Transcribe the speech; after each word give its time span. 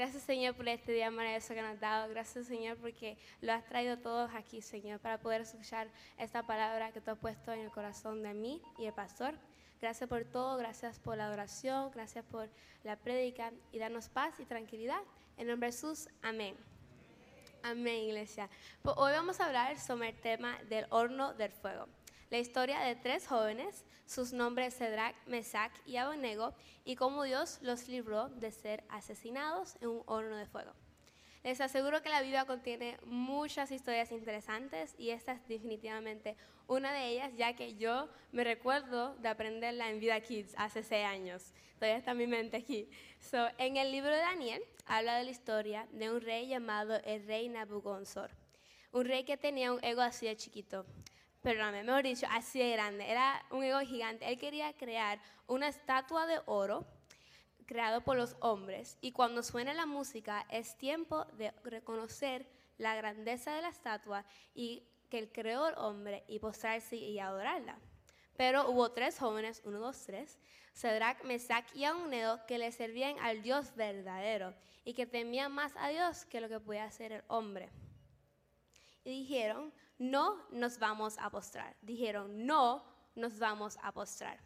Gracias, 0.00 0.22
Señor, 0.22 0.54
por 0.54 0.66
este 0.66 0.92
día 0.92 1.10
maravilloso 1.10 1.52
que 1.52 1.60
nos 1.60 1.72
has 1.72 1.80
dado. 1.80 2.08
Gracias, 2.08 2.46
Señor, 2.46 2.78
porque 2.78 3.18
lo 3.42 3.52
has 3.52 3.66
traído 3.66 3.98
todos 3.98 4.30
aquí, 4.34 4.62
Señor, 4.62 4.98
para 4.98 5.18
poder 5.18 5.42
escuchar 5.42 5.88
esta 6.16 6.42
palabra 6.42 6.90
que 6.90 7.02
tú 7.02 7.10
has 7.10 7.18
puesto 7.18 7.52
en 7.52 7.60
el 7.60 7.70
corazón 7.70 8.22
de 8.22 8.32
mí 8.32 8.62
y 8.78 8.86
el 8.86 8.94
pastor. 8.94 9.34
Gracias 9.78 10.08
por 10.08 10.24
todo, 10.24 10.56
gracias 10.56 10.98
por 10.98 11.18
la 11.18 11.26
adoración, 11.26 11.90
gracias 11.90 12.24
por 12.24 12.48
la 12.82 12.96
prédica 12.96 13.52
y 13.72 13.78
darnos 13.78 14.08
paz 14.08 14.40
y 14.40 14.46
tranquilidad. 14.46 15.02
En 15.36 15.48
nombre 15.48 15.66
de 15.66 15.72
Jesús, 15.74 16.08
amén. 16.22 16.56
Amén, 17.62 18.04
iglesia. 18.04 18.48
Pues 18.80 18.96
hoy 18.96 19.12
vamos 19.12 19.38
a 19.38 19.48
hablar 19.48 19.78
sobre 19.78 20.08
el 20.08 20.16
tema 20.18 20.58
del 20.70 20.86
horno 20.88 21.34
del 21.34 21.52
fuego. 21.52 21.86
La 22.30 22.38
historia 22.38 22.78
de 22.78 22.94
tres 22.94 23.26
jóvenes, 23.26 23.84
sus 24.06 24.32
nombres 24.32 24.76
Cedrac, 24.76 25.16
Mesac 25.26 25.72
y 25.84 25.96
Abednego, 25.96 26.54
y 26.84 26.94
cómo 26.94 27.24
Dios 27.24 27.58
los 27.60 27.88
libró 27.88 28.28
de 28.28 28.52
ser 28.52 28.84
asesinados 28.88 29.76
en 29.80 29.88
un 29.88 30.02
horno 30.06 30.36
de 30.36 30.46
fuego. 30.46 30.72
Les 31.42 31.60
aseguro 31.60 32.02
que 32.02 32.08
la 32.08 32.22
Biblia 32.22 32.44
contiene 32.44 32.98
muchas 33.04 33.72
historias 33.72 34.12
interesantes 34.12 34.94
y 34.96 35.10
esta 35.10 35.32
es 35.32 35.48
definitivamente 35.48 36.36
una 36.68 36.92
de 36.92 37.08
ellas, 37.08 37.32
ya 37.36 37.56
que 37.56 37.74
yo 37.74 38.08
me 38.30 38.44
recuerdo 38.44 39.16
de 39.16 39.28
aprenderla 39.28 39.90
en 39.90 39.98
Vida 39.98 40.20
Kids 40.20 40.54
hace 40.56 40.84
seis 40.84 41.06
años. 41.06 41.52
Todavía 41.80 41.98
está 41.98 42.12
en 42.12 42.18
mi 42.18 42.28
mente 42.28 42.58
aquí. 42.58 42.88
So, 43.18 43.48
en 43.58 43.76
el 43.76 43.90
libro 43.90 44.10
de 44.10 44.18
Daniel 44.18 44.62
habla 44.86 45.16
de 45.16 45.24
la 45.24 45.30
historia 45.30 45.88
de 45.90 46.12
un 46.12 46.20
rey 46.20 46.46
llamado 46.46 46.94
el 47.04 47.26
rey 47.26 47.48
Nabucodonosor. 47.48 48.30
Un 48.92 49.06
rey 49.06 49.24
que 49.24 49.36
tenía 49.36 49.72
un 49.72 49.82
ego 49.82 50.02
así 50.02 50.26
de 50.26 50.36
chiquito 50.36 50.86
perdóname, 51.42 51.82
mejor 51.82 52.02
dicho, 52.02 52.26
así 52.30 52.58
de 52.58 52.72
grande, 52.72 53.10
era 53.10 53.44
un 53.50 53.62
ego 53.62 53.80
gigante. 53.80 54.28
Él 54.28 54.38
quería 54.38 54.72
crear 54.74 55.20
una 55.46 55.68
estatua 55.68 56.26
de 56.26 56.40
oro 56.46 56.86
creado 57.66 58.00
por 58.00 58.16
los 58.16 58.36
hombres 58.40 58.98
y 59.00 59.12
cuando 59.12 59.42
suene 59.42 59.74
la 59.74 59.86
música 59.86 60.44
es 60.50 60.76
tiempo 60.76 61.24
de 61.36 61.52
reconocer 61.62 62.46
la 62.78 62.96
grandeza 62.96 63.54
de 63.54 63.62
la 63.62 63.68
estatua 63.68 64.24
y 64.54 64.82
que 65.08 65.18
él 65.18 65.30
creó 65.32 65.68
el 65.68 65.74
hombre 65.76 66.24
y 66.28 66.38
postrarse 66.38 66.96
y 66.96 67.18
adorarla. 67.18 67.78
Pero 68.36 68.70
hubo 68.70 68.90
tres 68.92 69.18
jóvenes, 69.18 69.62
uno, 69.64 69.78
dos, 69.78 70.02
tres, 70.04 70.38
Cedrac, 70.74 71.24
Mesac 71.24 71.66
y 71.74 71.84
Abednego, 71.84 72.40
que 72.46 72.58
le 72.58 72.72
servían 72.72 73.18
al 73.20 73.42
Dios 73.42 73.74
verdadero 73.76 74.54
y 74.84 74.94
que 74.94 75.06
temían 75.06 75.52
más 75.52 75.72
a 75.76 75.88
Dios 75.88 76.24
que 76.24 76.40
lo 76.40 76.48
que 76.48 76.60
podía 76.60 76.84
hacer 76.84 77.12
el 77.12 77.22
hombre. 77.28 77.68
Y 79.04 79.10
dijeron, 79.10 79.72
no 80.00 80.42
nos 80.50 80.78
vamos 80.78 81.18
a 81.18 81.28
postrar. 81.28 81.76
Dijeron, 81.82 82.46
no 82.46 82.82
nos 83.14 83.38
vamos 83.38 83.78
a 83.82 83.92
postrar. 83.92 84.40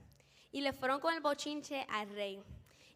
Y 0.51 0.61
le 0.61 0.73
fueron 0.73 1.01
con 1.01 1.15
el 1.15 1.21
bochinche 1.21 1.87
al 1.89 2.11
rey. 2.11 2.43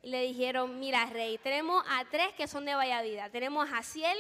Y 0.03 0.11
le 0.11 0.23
dijeron, 0.23 0.79
mira 0.81 1.07
rey, 1.07 1.39
tenemos 1.39 1.85
a 1.89 2.05
tres 2.11 2.35
que 2.35 2.49
son 2.49 2.65
de 2.65 2.75
Valladida. 2.75 3.31
Tenemos 3.31 3.69
a 3.73 3.83
Ciel, 3.85 4.19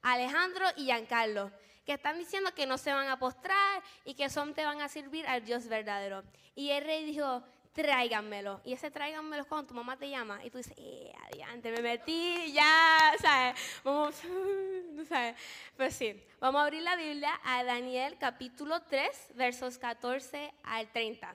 Alejandro 0.00 0.64
y 0.76 0.84
Giancarlo, 0.84 1.50
que 1.84 1.94
están 1.94 2.18
diciendo 2.18 2.54
que 2.54 2.66
no 2.66 2.78
se 2.78 2.92
van 2.92 3.08
a 3.08 3.18
postrar 3.18 3.82
y 4.04 4.14
que 4.14 4.30
son 4.30 4.54
te 4.54 4.64
van 4.64 4.80
a 4.80 4.88
servir 4.88 5.26
al 5.26 5.44
Dios 5.44 5.66
verdadero. 5.66 6.22
Y 6.54 6.70
el 6.70 6.84
rey 6.84 7.04
dijo, 7.04 7.42
tráiganmelo. 7.72 8.60
Y 8.64 8.72
ese 8.72 8.90
tráiganmelo 8.90 9.46
cuando 9.46 9.68
tu 9.68 9.74
mamá 9.74 9.96
te 9.96 10.08
llama 10.08 10.44
y 10.44 10.50
tú 10.50 10.58
dices, 10.58 10.74
eh, 10.76 11.12
adiante, 11.24 11.72
me 11.72 11.82
metí, 11.82 12.52
ya, 12.52 13.14
¿sabes? 13.20 13.60
Vamos, 13.82 14.14
¿sabes? 15.08 15.36
Pues 15.76 15.94
sí, 15.94 16.22
vamos 16.40 16.60
a 16.60 16.64
abrir 16.64 16.82
la 16.82 16.96
Biblia 16.96 17.40
a 17.44 17.64
Daniel 17.64 18.16
capítulo 18.18 18.82
3, 18.82 19.32
versos 19.34 19.78
14 19.78 20.52
al 20.62 20.90
30. 20.92 21.34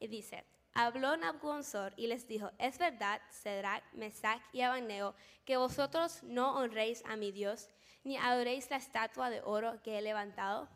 Y 0.00 0.08
dice, 0.08 0.44
habló 0.74 1.16
Nabucodonosor 1.16 1.92
y 1.96 2.06
les 2.06 2.26
dijo, 2.28 2.50
es 2.58 2.78
verdad, 2.78 3.20
Cedrac, 3.30 3.82
Mesac 3.92 4.42
y 4.52 4.62
Abednego, 4.62 5.14
que 5.44 5.56
vosotros 5.56 6.22
no 6.22 6.56
honréis 6.56 7.04
a 7.06 7.16
mi 7.16 7.32
Dios, 7.32 7.68
ni 8.04 8.16
adoréis 8.16 8.70
la 8.70 8.76
estatua 8.76 9.30
de 9.30 9.42
oro 9.42 9.80
que 9.82 9.98
he 9.98 10.02
levantado. 10.02 10.68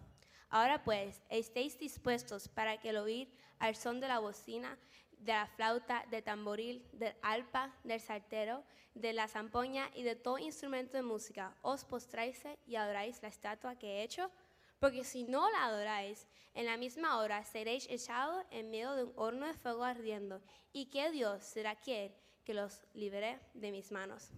Ahora 0.48 0.83
pues, 0.83 1.22
estéis 1.31 1.78
dispuestos 1.78 2.48
para 2.48 2.78
que 2.78 2.91
el 2.91 2.98
oír 2.98 3.32
al 3.59 3.77
son 3.77 4.00
de 4.00 4.09
la 4.09 4.19
bocina 4.19 4.77
de 5.22 5.33
la 5.33 5.47
flauta, 5.47 6.05
del 6.10 6.22
tamboril, 6.22 6.87
del 6.93 7.15
alpa, 7.22 7.75
del 7.84 8.00
saltero, 8.00 8.65
de 8.94 9.12
la 9.12 9.28
zampoña 9.28 9.91
y 9.94 10.03
de 10.03 10.16
todo 10.16 10.38
instrumento 10.38 10.97
de 10.97 11.03
música, 11.03 11.56
os 11.62 11.84
postráis 11.84 12.43
y 12.66 12.77
adoráis 12.77 13.22
la 13.22 13.28
estatua 13.28 13.78
que 13.78 13.87
he 13.87 14.03
hecho, 14.03 14.31
porque 14.78 15.05
si 15.05 15.22
no 15.22 15.49
la 15.50 15.65
adoráis, 15.65 16.27
en 16.55 16.66
la 16.66 16.77
misma 16.77 17.19
hora 17.19 17.44
seréis 17.44 17.87
echados 17.88 18.44
en 18.50 18.71
medio 18.71 18.94
de 18.94 19.05
un 19.05 19.12
horno 19.16 19.47
de 19.47 19.55
fuego 19.55 19.84
ardiendo, 19.84 20.43
y 20.72 20.87
que 20.87 21.10
Dios 21.10 21.44
será 21.44 21.77
quien 21.77 22.12
que 22.44 22.54
los 22.54 22.83
libere 22.93 23.39
de 23.54 23.71
mis 23.71 23.93
manos. 23.93 24.31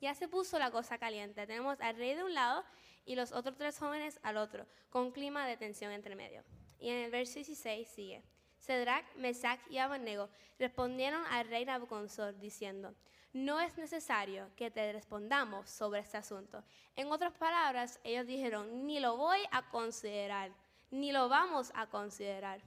Ya 0.00 0.14
se 0.14 0.26
puso 0.26 0.58
la 0.58 0.72
cosa 0.72 0.98
caliente. 0.98 1.46
Tenemos 1.46 1.80
al 1.80 1.96
rey 1.96 2.14
de 2.14 2.24
un 2.24 2.34
lado 2.34 2.64
y 3.04 3.14
los 3.14 3.30
otros 3.30 3.56
tres 3.56 3.78
jóvenes 3.78 4.18
al 4.24 4.36
otro, 4.36 4.66
con 4.90 5.12
clima 5.12 5.46
de 5.46 5.56
tensión 5.56 5.92
entre 5.92 6.16
medio. 6.16 6.42
Y 6.80 6.88
en 6.88 6.98
el 7.04 7.10
verso 7.12 7.34
16 7.34 7.86
sigue. 7.88 8.24
Cedrac, 8.62 9.04
Mesac 9.16 9.60
y 9.70 9.78
Abednego 9.78 10.30
respondieron 10.56 11.24
al 11.30 11.48
rey 11.48 11.64
Nabucodonosor 11.64 12.38
diciendo, 12.38 12.94
no 13.32 13.60
es 13.60 13.76
necesario 13.76 14.50
que 14.56 14.70
te 14.70 14.92
respondamos 14.92 15.68
sobre 15.68 16.00
este 16.00 16.18
asunto. 16.18 16.62
En 16.94 17.10
otras 17.10 17.32
palabras, 17.32 17.98
ellos 18.04 18.26
dijeron, 18.26 18.86
ni 18.86 19.00
lo 19.00 19.16
voy 19.16 19.40
a 19.50 19.68
considerar, 19.70 20.52
ni 20.92 21.10
lo 21.10 21.28
vamos 21.28 21.72
a 21.74 21.88
considerar. 21.88 22.60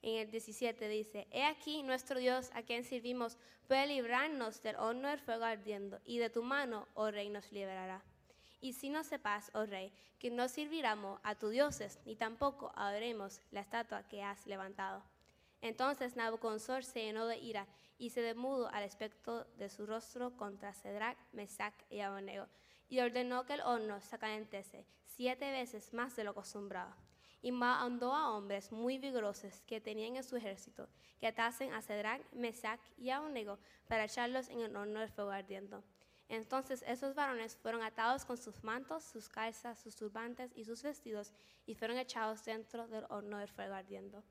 En 0.00 0.16
el 0.18 0.30
17 0.30 0.88
dice, 0.88 1.26
he 1.32 1.44
aquí 1.44 1.82
nuestro 1.82 2.20
Dios 2.20 2.50
a 2.54 2.62
quien 2.62 2.84
servimos 2.84 3.36
puede 3.66 3.88
librarnos 3.88 4.62
del 4.62 4.76
horno 4.76 5.08
del 5.08 5.18
fuego 5.18 5.44
ardiendo, 5.44 5.98
y 6.04 6.18
de 6.18 6.30
tu 6.30 6.44
mano, 6.44 6.86
oh 6.94 7.10
rey, 7.10 7.30
nos 7.30 7.50
liberará. 7.50 8.00
Y 8.60 8.74
si 8.74 8.90
no 8.90 9.02
sepas, 9.02 9.50
oh 9.54 9.66
rey, 9.66 9.92
que 10.20 10.30
no 10.30 10.46
serviremos 10.46 11.18
a 11.24 11.34
tus 11.34 11.50
dioses, 11.50 11.98
ni 12.04 12.14
tampoco 12.14 12.70
adoremos 12.76 13.40
la 13.50 13.60
estatua 13.60 14.04
que 14.04 14.22
has 14.22 14.46
levantado. 14.46 15.02
Entonces 15.66 16.14
Nabucodonosor 16.14 16.84
se 16.84 17.02
llenó 17.02 17.26
de 17.26 17.38
ira 17.38 17.66
y 17.98 18.10
se 18.10 18.22
demudó 18.22 18.68
al 18.68 18.84
aspecto 18.84 19.44
de 19.56 19.68
su 19.68 19.84
rostro 19.84 20.36
contra 20.36 20.72
Cedrac, 20.72 21.18
Mesac 21.32 21.74
y 21.90 21.98
Abednego, 22.00 22.46
y 22.88 23.00
ordenó 23.00 23.44
que 23.46 23.54
el 23.54 23.62
horno 23.62 24.00
se 24.00 24.16
calentese 24.16 24.86
siete 25.04 25.50
veces 25.50 25.92
más 25.92 26.14
de 26.14 26.22
lo 26.22 26.30
acostumbrado. 26.30 26.94
Y 27.42 27.50
mandó 27.50 28.14
a 28.14 28.30
hombres 28.30 28.70
muy 28.70 28.98
vigorosos 28.98 29.60
que 29.66 29.80
tenían 29.80 30.14
en 30.14 30.22
su 30.22 30.36
ejército 30.36 30.88
que 31.18 31.26
atasen 31.26 31.72
a 31.72 31.82
Cedrac, 31.82 32.22
Mesac 32.32 32.80
y 32.96 33.10
Abednego 33.10 33.58
para 33.88 34.04
echarlos 34.04 34.48
en 34.48 34.60
el 34.60 34.76
horno 34.76 35.00
del 35.00 35.10
fuego 35.10 35.32
ardiendo. 35.32 35.82
Entonces 36.28 36.84
esos 36.86 37.16
varones 37.16 37.56
fueron 37.56 37.82
atados 37.82 38.24
con 38.24 38.36
sus 38.36 38.62
mantos, 38.62 39.02
sus 39.02 39.28
calzas, 39.28 39.80
sus 39.80 39.96
turbantes 39.96 40.52
y 40.54 40.64
sus 40.64 40.84
vestidos 40.84 41.32
y 41.66 41.74
fueron 41.74 41.98
echados 41.98 42.44
dentro 42.44 42.86
del 42.86 43.04
horno 43.08 43.38
del 43.38 43.48
fuego 43.48 43.74
ardiendo. 43.74 44.22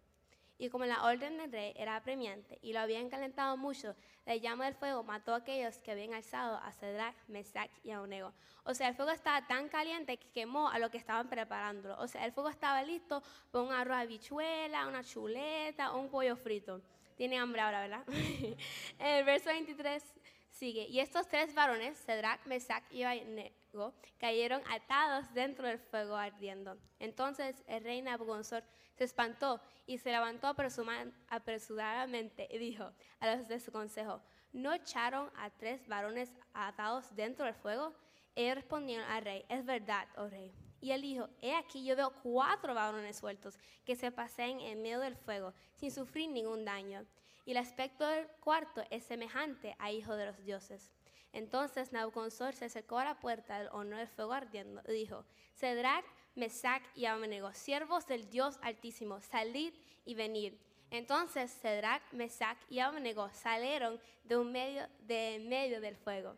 Y 0.57 0.69
como 0.69 0.85
la 0.85 1.03
orden 1.03 1.37
del 1.37 1.51
rey 1.51 1.73
era 1.75 1.97
apremiante 1.97 2.57
y 2.61 2.71
lo 2.71 2.79
habían 2.79 3.09
calentado 3.09 3.57
mucho, 3.57 3.95
la 4.25 4.35
llama 4.35 4.65
del 4.65 4.75
fuego 4.75 5.03
mató 5.03 5.33
a 5.33 5.37
aquellos 5.37 5.77
que 5.79 5.91
habían 5.91 6.13
alzado 6.13 6.57
a 6.57 6.71
Cedrac, 6.71 7.15
Mesac 7.27 7.69
y 7.83 7.91
Abednego. 7.91 8.33
O 8.63 8.73
sea, 8.73 8.87
el 8.87 8.95
fuego 8.95 9.11
estaba 9.11 9.45
tan 9.45 9.69
caliente 9.69 10.17
que 10.17 10.29
quemó 10.29 10.69
a 10.69 10.79
lo 10.79 10.89
que 10.89 10.97
estaban 10.97 11.27
preparándolo. 11.29 11.99
O 11.99 12.07
sea, 12.07 12.25
el 12.25 12.31
fuego 12.31 12.49
estaba 12.49 12.81
listo 12.83 13.21
para 13.51 13.63
un 13.65 13.73
arroz 13.73 13.97
de 13.97 14.03
habichuela, 14.03 14.87
una 14.87 15.03
chuleta 15.03 15.91
un 15.91 16.09
pollo 16.09 16.35
frito. 16.35 16.81
Tiene 17.15 17.37
hambre 17.37 17.61
ahora, 17.61 17.81
¿verdad? 17.81 18.03
el 18.99 19.23
verso 19.25 19.49
23 19.49 20.03
sigue. 20.49 20.87
Y 20.87 20.99
estos 20.99 21.27
tres 21.27 21.53
varones, 21.53 21.97
Cedrac, 22.05 22.45
Mesac 22.45 22.83
y 22.91 23.03
Abednego, 23.03 23.93
cayeron 24.17 24.61
atados 24.69 25.31
dentro 25.33 25.67
del 25.67 25.79
fuego 25.79 26.15
ardiendo. 26.15 26.77
Entonces 26.99 27.55
el 27.67 27.83
rey 27.83 28.01
Nabucodonosor 28.01 28.63
se 28.95 29.03
espantó 29.03 29.61
y 29.85 29.97
se 29.97 30.11
levantó 30.11 30.47
apresuradamente 30.47 32.47
y 32.49 32.57
dijo 32.57 32.91
a 33.19 33.35
los 33.35 33.47
de 33.47 33.59
su 33.59 33.71
consejo, 33.71 34.21
¿no 34.53 34.73
echaron 34.73 35.29
a 35.35 35.49
tres 35.49 35.87
varones 35.87 36.31
atados 36.53 37.13
dentro 37.15 37.45
del 37.45 37.55
fuego? 37.55 37.93
Ellos 38.35 38.55
respondieron 38.55 39.07
al 39.09 39.23
rey, 39.23 39.45
es 39.49 39.65
verdad, 39.65 40.07
oh 40.17 40.27
rey. 40.27 40.53
Y 40.81 40.91
él 40.91 41.01
dijo, 41.01 41.29
he 41.41 41.55
aquí 41.55 41.85
yo 41.85 41.95
veo 41.95 42.11
cuatro 42.21 42.73
varones 42.73 43.17
sueltos 43.17 43.57
que 43.85 43.95
se 43.95 44.11
pasean 44.11 44.59
en 44.59 44.81
medio 44.81 44.99
del 44.99 45.15
fuego 45.15 45.53
sin 45.75 45.91
sufrir 45.91 46.29
ningún 46.29 46.65
daño. 46.65 47.05
Y 47.45 47.51
el 47.51 47.57
aspecto 47.57 48.07
del 48.07 48.27
cuarto 48.39 48.83
es 48.89 49.03
semejante 49.03 49.75
a 49.79 49.91
hijo 49.91 50.15
de 50.15 50.25
los 50.25 50.43
dioses. 50.43 50.91
Entonces 51.31 51.91
Nabucodonosor 51.91 52.53
se 52.53 52.65
acercó 52.65 52.97
a 52.97 53.05
la 53.05 53.19
puerta 53.19 53.59
del 53.59 53.69
horno 53.71 53.97
del 53.97 54.07
fuego 54.07 54.33
ardiendo 54.33 54.81
y 54.87 54.93
dijo, 54.93 55.25
Cedrac, 55.53 56.05
Mesac 56.35 56.83
y 56.95 57.05
Abednego, 57.05 57.53
siervos 57.53 58.05
del 58.07 58.29
Dios 58.29 58.59
Altísimo, 58.61 59.21
salid 59.21 59.73
y 60.05 60.15
venid. 60.15 60.53
Entonces 60.91 61.51
Cedrac, 61.61 62.01
Mesac 62.11 62.57
y 62.69 62.79
Abednego 62.79 63.29
salieron 63.33 63.99
de, 64.23 64.37
un 64.37 64.51
medio, 64.51 64.87
de 65.07 65.43
medio 65.47 65.81
del 65.81 65.95
fuego. 65.95 66.35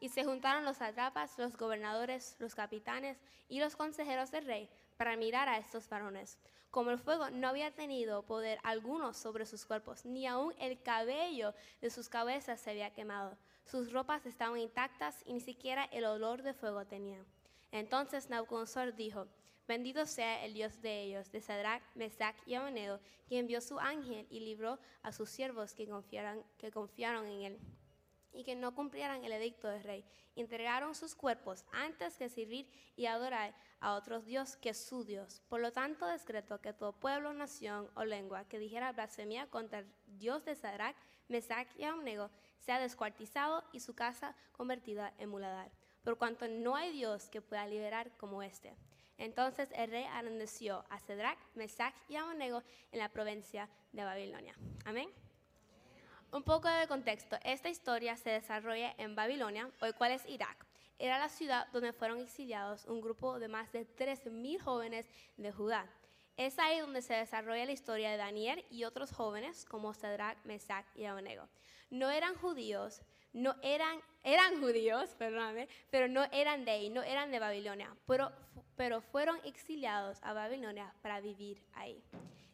Y 0.00 0.08
se 0.08 0.24
juntaron 0.24 0.64
los 0.64 0.80
atrapas, 0.80 1.38
los 1.38 1.56
gobernadores, 1.56 2.36
los 2.38 2.54
capitanes 2.54 3.18
y 3.48 3.60
los 3.60 3.76
consejeros 3.76 4.30
del 4.30 4.46
rey 4.46 4.68
para 4.96 5.16
mirar 5.16 5.48
a 5.48 5.58
estos 5.58 5.88
varones. 5.88 6.38
Como 6.70 6.90
el 6.90 6.98
fuego 6.98 7.30
no 7.30 7.48
había 7.48 7.70
tenido 7.70 8.22
poder 8.22 8.58
alguno 8.62 9.14
sobre 9.14 9.46
sus 9.46 9.64
cuerpos, 9.64 10.04
ni 10.04 10.26
aun 10.26 10.54
el 10.58 10.82
cabello 10.82 11.54
de 11.80 11.90
sus 11.90 12.08
cabezas 12.08 12.60
se 12.60 12.70
había 12.70 12.92
quemado. 12.92 13.36
Sus 13.64 13.92
ropas 13.92 14.26
estaban 14.26 14.58
intactas 14.58 15.22
y 15.24 15.32
ni 15.32 15.40
siquiera 15.40 15.84
el 15.86 16.04
olor 16.04 16.42
de 16.42 16.54
fuego 16.54 16.84
tenían. 16.84 17.24
Entonces 17.70 18.30
Nabucodonosor 18.30 18.94
dijo, 18.94 19.26
Bendito 19.68 20.06
sea 20.06 20.46
el 20.46 20.54
Dios 20.54 20.80
de 20.80 21.02
ellos, 21.02 21.30
de 21.30 21.42
Sadrach, 21.42 21.82
Mesach 21.94 22.36
y 22.46 22.54
Abednego, 22.54 23.00
que 23.28 23.38
envió 23.38 23.60
su 23.60 23.78
ángel 23.78 24.26
y 24.30 24.40
libró 24.40 24.78
a 25.02 25.12
sus 25.12 25.28
siervos 25.28 25.74
que 25.74 25.86
confiaron, 25.86 27.26
en 27.26 27.42
él 27.42 27.58
y 28.32 28.44
que 28.44 28.54
no 28.54 28.74
cumplieran 28.74 29.24
el 29.24 29.32
edicto 29.32 29.68
del 29.68 29.84
rey. 29.84 30.06
Entregaron 30.36 30.94
sus 30.94 31.14
cuerpos 31.14 31.66
antes 31.72 32.16
que 32.16 32.30
servir 32.30 32.70
y 32.96 33.04
adorar 33.04 33.54
a 33.80 33.92
otros 33.94 34.24
dios 34.24 34.56
que 34.56 34.72
su 34.72 35.04
Dios. 35.04 35.42
Por 35.48 35.60
lo 35.60 35.70
tanto, 35.70 36.06
decreto 36.06 36.62
que 36.62 36.72
todo 36.72 36.98
pueblo, 36.98 37.34
nación 37.34 37.90
o 37.94 38.06
lengua 38.06 38.48
que 38.48 38.58
dijera 38.58 38.92
blasfemia 38.92 39.48
contra 39.48 39.80
el 39.80 39.92
Dios 40.06 40.46
de 40.46 40.54
Sadrach, 40.54 40.96
Mesach 41.28 41.68
y 41.76 41.84
Abednego 41.84 42.30
sea 42.58 42.80
descuartizado 42.80 43.64
y 43.72 43.80
su 43.80 43.94
casa 43.94 44.34
convertida 44.52 45.12
en 45.18 45.28
muladar. 45.28 45.70
Por 46.08 46.16
cuanto 46.16 46.48
no 46.48 46.74
hay 46.74 46.90
Dios 46.90 47.28
que 47.28 47.42
pueda 47.42 47.66
liberar 47.66 48.10
como 48.16 48.42
este. 48.42 48.74
Entonces 49.18 49.68
el 49.74 49.90
rey 49.90 50.04
arendeció 50.04 50.82
a 50.88 50.98
Cedrac, 51.00 51.36
Mesach 51.54 51.94
y 52.08 52.16
Abednego 52.16 52.62
en 52.92 53.00
la 53.00 53.10
provincia 53.10 53.68
de 53.92 54.04
Babilonia. 54.04 54.54
Amén. 54.86 55.10
Un 56.32 56.42
poco 56.44 56.66
de 56.66 56.88
contexto. 56.88 57.36
Esta 57.44 57.68
historia 57.68 58.16
se 58.16 58.30
desarrolla 58.30 58.94
en 58.96 59.14
Babilonia, 59.14 59.70
hoy 59.82 59.92
cual 59.92 60.12
es 60.12 60.24
Irak. 60.24 60.64
Era 60.98 61.18
la 61.18 61.28
ciudad 61.28 61.68
donde 61.74 61.92
fueron 61.92 62.22
exiliados 62.22 62.86
un 62.86 63.02
grupo 63.02 63.38
de 63.38 63.48
más 63.48 63.70
de 63.72 63.86
3.000 63.86 64.62
jóvenes 64.62 65.10
de 65.36 65.52
Judá. 65.52 65.84
Es 66.38 66.58
ahí 66.58 66.80
donde 66.80 67.02
se 67.02 67.12
desarrolla 67.12 67.66
la 67.66 67.72
historia 67.72 68.10
de 68.10 68.16
Daniel 68.16 68.64
y 68.70 68.84
otros 68.84 69.12
jóvenes 69.12 69.66
como 69.66 69.92
Cedrac, 69.92 70.42
Mesach 70.46 70.86
y 70.94 71.04
Abednego. 71.04 71.50
No 71.90 72.08
eran 72.08 72.34
judíos, 72.34 73.02
no 73.38 73.54
eran, 73.62 74.00
eran 74.24 74.60
judíos, 74.60 75.14
perdóname, 75.16 75.68
pero 75.90 76.08
no 76.08 76.24
eran 76.32 76.64
de 76.64 76.72
ahí, 76.72 76.90
no 76.90 77.02
eran 77.02 77.30
de 77.30 77.38
Babilonia, 77.38 77.94
pero, 78.06 78.32
pero 78.76 79.00
fueron 79.00 79.38
exiliados 79.44 80.18
a 80.22 80.32
Babilonia 80.32 80.92
para 81.02 81.20
vivir 81.20 81.62
ahí, 81.74 82.02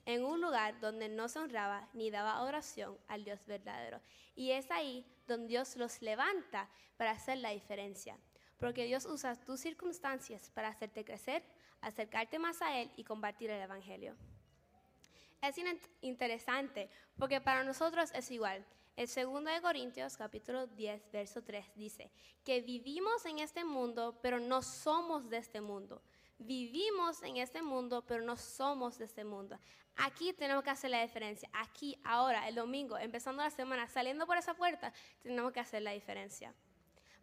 en 0.04 0.24
un 0.24 0.40
lugar 0.40 0.78
donde 0.80 1.08
no 1.08 1.28
se 1.28 1.38
honraba 1.38 1.88
ni 1.94 2.10
daba 2.10 2.42
oración 2.42 2.98
al 3.08 3.24
Dios 3.24 3.44
verdadero. 3.46 4.00
Y 4.36 4.50
es 4.50 4.70
ahí 4.70 5.06
donde 5.26 5.48
Dios 5.48 5.76
los 5.76 6.02
levanta 6.02 6.68
para 6.98 7.12
hacer 7.12 7.38
la 7.38 7.50
diferencia, 7.50 8.18
porque 8.58 8.84
Dios 8.84 9.06
usa 9.06 9.34
tus 9.34 9.60
circunstancias 9.60 10.50
para 10.50 10.68
hacerte 10.68 11.04
crecer, 11.04 11.42
acercarte 11.80 12.38
más 12.38 12.60
a 12.60 12.78
Él 12.78 12.90
y 12.96 13.04
compartir 13.04 13.50
el 13.50 13.62
Evangelio. 13.62 14.14
Es 15.40 15.56
interesante 16.00 16.88
porque 17.18 17.40
para 17.40 17.64
nosotros 17.64 18.10
es 18.14 18.30
igual. 18.30 18.64
El 18.96 19.08
segundo 19.08 19.50
de 19.50 19.60
Corintios, 19.60 20.16
capítulo 20.16 20.68
10, 20.68 21.10
verso 21.10 21.42
3, 21.42 21.66
dice 21.74 22.12
que 22.44 22.60
vivimos 22.60 23.26
en 23.26 23.40
este 23.40 23.64
mundo, 23.64 24.20
pero 24.22 24.38
no 24.38 24.62
somos 24.62 25.28
de 25.28 25.38
este 25.38 25.60
mundo. 25.60 26.00
Vivimos 26.38 27.20
en 27.24 27.38
este 27.38 27.60
mundo, 27.60 28.04
pero 28.06 28.22
no 28.22 28.36
somos 28.36 28.96
de 28.98 29.06
este 29.06 29.24
mundo. 29.24 29.58
Aquí 29.96 30.32
tenemos 30.32 30.62
que 30.62 30.70
hacer 30.70 30.90
la 30.90 31.02
diferencia. 31.02 31.48
Aquí, 31.52 31.98
ahora, 32.04 32.46
el 32.46 32.54
domingo, 32.54 32.96
empezando 32.96 33.42
la 33.42 33.50
semana, 33.50 33.88
saliendo 33.88 34.28
por 34.28 34.36
esa 34.36 34.54
puerta, 34.54 34.92
tenemos 35.22 35.52
que 35.52 35.60
hacer 35.60 35.82
la 35.82 35.90
diferencia. 35.90 36.54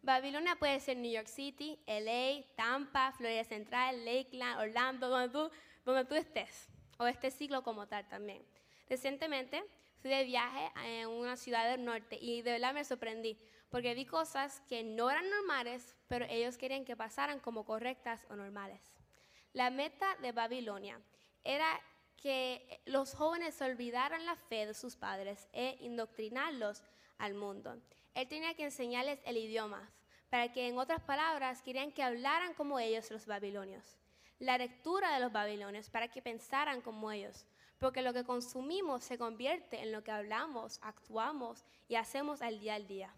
Babilonia 0.02 0.56
puede 0.56 0.78
ser 0.78 0.98
New 0.98 1.10
York 1.10 1.28
City, 1.28 1.78
LA, 1.86 2.44
Tampa, 2.54 3.12
Florida 3.12 3.44
Central, 3.44 4.04
Lakeland, 4.04 4.60
Orlando, 4.60 5.08
donde 5.08 5.30
tú, 5.30 5.50
donde 5.86 6.04
tú 6.04 6.16
estés, 6.16 6.68
o 6.98 7.06
este 7.06 7.30
siglo 7.30 7.62
como 7.62 7.88
tal 7.88 8.06
también. 8.08 8.44
Recientemente 8.90 9.64
fui 10.02 10.10
de 10.10 10.24
viaje 10.24 10.72
en 10.84 11.08
una 11.08 11.36
ciudad 11.36 11.70
del 11.70 11.84
norte 11.84 12.18
y 12.20 12.42
de 12.42 12.52
verdad 12.52 12.74
me 12.74 12.84
sorprendí 12.84 13.38
porque 13.70 13.94
vi 13.94 14.04
cosas 14.04 14.60
que 14.68 14.82
no 14.82 15.08
eran 15.08 15.30
normales, 15.30 15.96
pero 16.08 16.26
ellos 16.28 16.58
querían 16.58 16.84
que 16.84 16.96
pasaran 16.96 17.38
como 17.38 17.64
correctas 17.64 18.26
o 18.28 18.34
normales. 18.34 18.82
La 19.52 19.70
meta 19.70 20.14
de 20.20 20.32
Babilonia 20.32 21.00
era 21.44 21.80
que 22.16 22.82
los 22.84 23.14
jóvenes 23.14 23.62
olvidaran 23.62 24.26
la 24.26 24.36
fe 24.36 24.66
de 24.66 24.74
sus 24.74 24.96
padres 24.96 25.48
e 25.52 25.78
indoctrinarlos 25.80 26.82
al 27.18 27.34
mundo. 27.34 27.80
Él 28.14 28.28
tenía 28.28 28.54
que 28.54 28.64
enseñarles 28.64 29.20
el 29.24 29.36
idioma, 29.38 29.88
para 30.28 30.52
que 30.52 30.66
en 30.66 30.78
otras 30.78 31.00
palabras 31.00 31.62
querían 31.62 31.92
que 31.92 32.02
hablaran 32.02 32.54
como 32.54 32.78
ellos 32.78 33.10
los 33.10 33.26
babilonios. 33.26 33.96
La 34.38 34.58
lectura 34.58 35.14
de 35.14 35.20
los 35.20 35.32
babilonios 35.32 35.88
para 35.88 36.08
que 36.08 36.22
pensaran 36.22 36.80
como 36.80 37.12
ellos 37.12 37.46
porque 37.82 38.00
lo 38.00 38.12
que 38.12 38.22
consumimos 38.22 39.02
se 39.02 39.18
convierte 39.18 39.82
en 39.82 39.90
lo 39.90 40.04
que 40.04 40.12
hablamos, 40.12 40.78
actuamos 40.82 41.64
y 41.88 41.96
hacemos 41.96 42.40
al 42.40 42.60
día 42.60 42.76
al 42.76 42.86
día. 42.86 43.12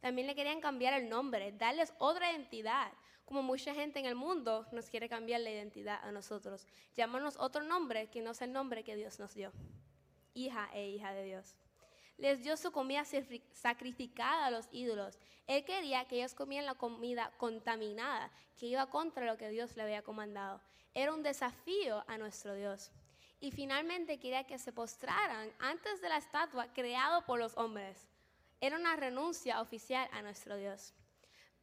También 0.00 0.26
le 0.26 0.34
querían 0.34 0.62
cambiar 0.62 0.94
el 0.94 1.10
nombre, 1.10 1.52
darles 1.52 1.92
otra 1.98 2.32
identidad, 2.32 2.90
como 3.26 3.42
mucha 3.42 3.74
gente 3.74 3.98
en 3.98 4.06
el 4.06 4.14
mundo 4.14 4.66
nos 4.72 4.88
quiere 4.88 5.06
cambiar 5.06 5.42
la 5.42 5.50
identidad 5.50 6.00
a 6.02 6.12
nosotros, 6.12 6.66
llamarnos 6.96 7.36
otro 7.36 7.62
nombre 7.62 8.08
que 8.08 8.22
no 8.22 8.30
es 8.30 8.40
el 8.40 8.52
nombre 8.52 8.84
que 8.84 8.96
Dios 8.96 9.18
nos 9.18 9.34
dio, 9.34 9.52
hija 10.32 10.70
e 10.72 10.88
hija 10.88 11.12
de 11.12 11.24
Dios. 11.24 11.58
Les 12.16 12.42
dio 12.42 12.56
su 12.56 12.72
comida 12.72 13.04
sacrificada 13.52 14.46
a 14.46 14.50
los 14.50 14.66
ídolos. 14.72 15.18
Él 15.46 15.62
quería 15.66 16.06
que 16.06 16.16
ellos 16.16 16.32
comieran 16.32 16.64
la 16.64 16.74
comida 16.74 17.34
contaminada, 17.36 18.32
que 18.56 18.64
iba 18.64 18.88
contra 18.88 19.26
lo 19.26 19.36
que 19.36 19.50
Dios 19.50 19.76
le 19.76 19.82
había 19.82 20.00
comandado. 20.00 20.62
Era 20.94 21.12
un 21.12 21.22
desafío 21.22 22.02
a 22.08 22.16
nuestro 22.16 22.54
Dios 22.54 22.90
y 23.40 23.50
finalmente 23.50 24.18
quería 24.18 24.44
que 24.44 24.58
se 24.58 24.72
postraran 24.72 25.50
antes 25.58 26.00
de 26.00 26.08
la 26.08 26.18
estatua 26.18 26.72
creado 26.72 27.24
por 27.24 27.38
los 27.38 27.56
hombres. 27.56 28.06
Era 28.60 28.76
una 28.76 28.96
renuncia 28.96 29.60
oficial 29.62 30.08
a 30.12 30.20
nuestro 30.20 30.56
Dios. 30.56 30.92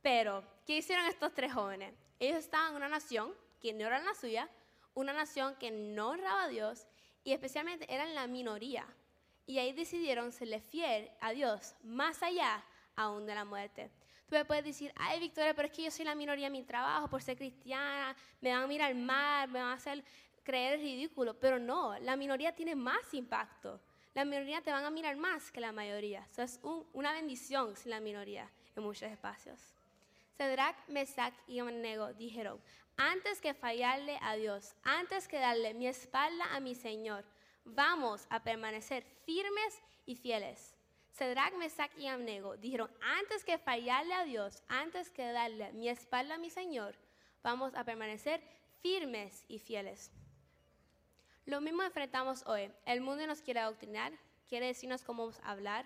Pero, 0.02 0.44
¿qué 0.66 0.78
hicieron 0.78 1.06
estos 1.06 1.34
tres 1.34 1.54
jóvenes? 1.54 1.94
Ellos 2.20 2.40
estaban 2.40 2.72
en 2.72 2.78
una 2.78 2.90
nación 2.90 3.34
que 3.62 3.74
no 3.74 3.86
era 3.86 4.00
la 4.00 4.16
suya, 4.16 4.50
una 4.96 5.14
nación 5.14 5.56
que 5.60 5.70
no 5.70 6.10
honraba 6.10 6.46
a 6.46 6.48
Dios 6.48 6.88
y 7.24 7.34
especialmente 7.34 7.94
eran 7.94 8.16
la 8.16 8.26
minoría. 8.26 8.88
Y 9.46 9.60
ahí 9.60 9.72
decidieron 9.74 10.32
serle 10.32 10.60
fiel 10.60 11.12
a 11.22 11.32
Dios, 11.32 11.76
más 11.84 12.24
allá 12.24 12.64
aún 12.96 13.26
de 13.26 13.36
la 13.36 13.46
muerte. 13.46 13.92
Tú 14.28 14.36
me 14.36 14.44
puedes 14.44 14.66
decir, 14.66 14.92
ay 14.96 15.20
Victoria, 15.20 15.54
pero 15.54 15.68
es 15.68 15.74
que 15.74 15.84
yo 15.84 15.92
soy 15.92 16.04
la 16.04 16.16
minoría 16.16 16.48
en 16.48 16.54
mi 16.54 16.64
trabajo 16.64 17.08
por 17.10 17.22
ser 17.22 17.38
cristiana, 17.38 18.16
me 18.42 18.52
van 18.52 18.64
a 18.64 18.68
mirar 18.68 18.94
mal, 18.96 19.48
me 19.50 19.60
van 19.60 19.70
a 19.70 19.74
hacer 19.74 20.04
creer 20.48 20.80
ridículo, 20.80 21.38
pero 21.38 21.60
no, 21.60 22.00
la 22.00 22.16
minoría 22.16 22.56
tiene 22.56 22.74
más 22.74 23.14
impacto. 23.14 23.82
La 24.14 24.24
minoría 24.24 24.62
te 24.62 24.72
van 24.72 24.86
a 24.86 24.90
mirar 24.90 25.18
más 25.18 25.52
que 25.52 25.60
la 25.60 25.74
mayoría. 25.74 26.26
Eso 26.32 26.42
es 26.42 26.62
una 26.94 27.12
bendición 27.12 27.76
sin 27.76 27.92
la 27.92 28.00
minoría 28.00 28.50
en 28.74 28.84
muchos 28.84 29.12
espacios. 29.12 29.60
Cedrac, 30.38 30.88
Mesac 30.88 31.34
y 31.48 31.60
Abednego 31.60 32.14
dijeron, 32.14 32.62
antes 32.96 33.42
que 33.42 33.54
fallarle 33.54 34.18
a 34.22 34.38
Dios, 34.38 34.74
antes 34.84 35.28
que 35.28 35.38
darle 35.38 35.74
mi 35.74 35.86
espalda 35.86 36.56
a 36.56 36.62
mi 36.62 36.76
Señor, 36.76 37.26
vamos 37.66 38.26
a 38.30 38.42
permanecer 38.42 39.04
firmes 39.26 39.82
y 40.06 40.16
fieles. 40.16 40.78
Cedrac, 41.12 41.54
Mesac 41.56 41.92
y 41.98 42.08
Abednego 42.08 42.56
dijeron, 42.56 42.90
antes 43.02 43.44
que 43.44 43.58
fallarle 43.58 44.14
a 44.14 44.24
Dios, 44.24 44.64
antes 44.70 45.12
que 45.12 45.26
darle 45.26 45.74
mi 45.74 45.90
espalda 45.90 46.36
a 46.36 46.38
mi 46.38 46.50
Señor, 46.50 46.96
vamos 47.44 47.76
a 47.76 47.84
permanecer 47.84 48.42
firmes 48.82 49.44
y 49.50 49.60
fieles. 49.60 50.10
Lo 51.48 51.62
mismo 51.62 51.82
enfrentamos 51.82 52.44
hoy. 52.46 52.70
El 52.86 53.00
mundo 53.00 53.26
nos 53.26 53.42
quiere 53.42 53.62
adoctrinar, 53.62 54.12
quiere 54.50 54.66
decirnos 54.66 55.02
cómo 55.02 55.32
hablar, 55.44 55.86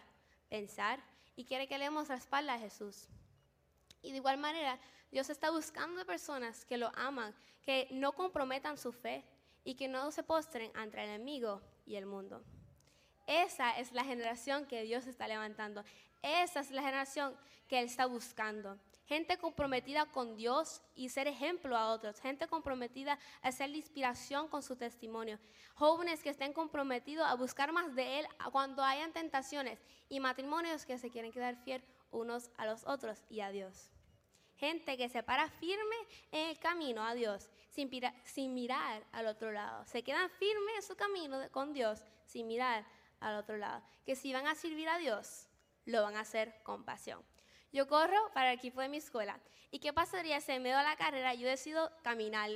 pensar 0.50 1.00
y 1.36 1.46
quiere 1.46 1.68
que 1.68 1.78
leemos 1.78 2.10
la 2.10 2.16
espalda 2.16 2.56
a 2.56 2.60
Jesús. 2.60 3.08
Y 4.02 4.10
de 4.10 4.18
igual 4.18 4.40
manera, 4.40 4.80
Dios 5.12 5.30
está 5.30 5.52
buscando 5.52 6.04
personas 6.04 6.66
que 6.66 6.78
lo 6.78 6.92
aman, 6.96 7.36
que 7.62 7.88
no 7.92 8.14
comprometan 8.14 8.76
su 8.76 8.92
fe 8.92 9.24
y 9.64 9.76
que 9.76 9.88
no 9.88 10.12
se 10.12 10.24
postren 10.24 10.72
ante 10.74 10.98
el 10.98 11.10
enemigo 11.10 11.62
y 11.86 11.96
el 11.96 12.08
mundo. 12.08 12.44
Esa 13.28 13.78
es 13.78 13.92
la 13.92 14.04
generación 14.04 14.66
que 14.66 14.82
Dios 14.82 15.06
está 15.06 15.28
levantando. 15.28 15.84
Esa 16.24 16.62
es 16.62 16.72
la 16.72 16.82
generación 16.82 17.38
que 17.68 17.78
Él 17.78 17.86
está 17.86 18.08
buscando 18.08 18.80
gente 19.12 19.38
comprometida 19.38 20.06
con 20.06 20.38
Dios 20.38 20.82
y 20.96 21.10
ser 21.10 21.28
ejemplo 21.28 21.76
a 21.76 21.92
otros, 21.92 22.22
gente 22.22 22.48
comprometida 22.48 23.20
a 23.42 23.52
ser 23.52 23.70
la 23.70 23.76
inspiración 23.76 24.48
con 24.48 24.64
su 24.64 24.78
testimonio, 24.78 25.38
jóvenes 25.74 26.24
que 26.24 26.30
estén 26.30 26.54
comprometidos 26.54 27.28
a 27.28 27.36
buscar 27.36 27.74
más 27.74 27.94
de 27.94 28.20
Él 28.20 28.26
cuando 28.54 28.82
hayan 28.82 29.12
tentaciones 29.12 29.84
y 30.08 30.22
matrimonios 30.22 30.86
que 30.86 30.98
se 30.98 31.10
quieren 31.10 31.34
quedar 31.34 31.58
fiel 31.58 31.84
unos 32.10 32.52
a 32.56 32.66
los 32.66 32.88
otros 32.88 33.26
y 33.30 33.42
a 33.42 33.52
Dios. 33.52 33.92
Gente 34.56 34.96
que 34.96 35.10
se 35.10 35.24
para 35.24 35.50
firme 35.50 35.98
en 36.32 36.48
el 36.48 36.60
camino 36.60 37.04
a 37.04 37.14
Dios 37.14 37.50
sin, 37.68 38.54
mirar 38.54 39.04
al 39.12 39.28
otro 39.28 39.52
lado. 39.52 39.86
Se 39.88 40.04
quedan 40.04 40.30
firmes 40.30 40.76
en 40.78 40.84
su 40.84 40.96
camino 40.96 41.38
con 41.52 41.74
Dios 41.74 42.00
sin 42.24 42.48
mirar 42.48 42.86
al 43.20 43.36
otro 43.36 43.58
lado. 43.58 43.84
Que 44.06 44.16
si 44.16 44.32
van 44.32 44.48
a 44.48 44.56
servir 44.56 44.88
a 44.88 45.00
Dios, 45.00 45.50
lo 45.84 46.02
van 46.02 46.16
a 46.16 46.22
hacer 46.22 46.64
con 46.64 46.86
pasión. 46.86 47.22
Yo 47.72 47.88
corro 47.88 48.32
para 48.34 48.52
el 48.52 48.58
equipo 48.58 48.82
de 48.82 48.90
mi 48.90 48.98
escuela. 48.98 49.40
¿Y 49.72 49.80
qué 49.80 49.94
pasaría 49.94 50.42
si 50.42 50.52
en 50.52 50.64
medio 50.64 50.78
de 50.78 50.84
la 50.84 50.98
carrera 50.98 51.34
yo 51.34 51.48
decido 51.48 51.92
caminar 52.04 52.50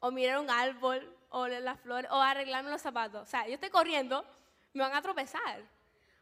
o 0.00 0.10
mirar 0.10 0.40
un 0.40 0.50
árbol 0.50 1.16
o 1.28 1.46
las 1.46 1.80
flores 1.80 2.10
o 2.10 2.16
arreglarme 2.16 2.70
los 2.70 2.82
zapatos? 2.82 3.22
O 3.22 3.26
sea, 3.26 3.46
yo 3.46 3.54
estoy 3.54 3.70
corriendo, 3.70 4.24
me 4.72 4.82
van 4.82 4.94
a 4.94 5.02
tropezar. 5.02 5.62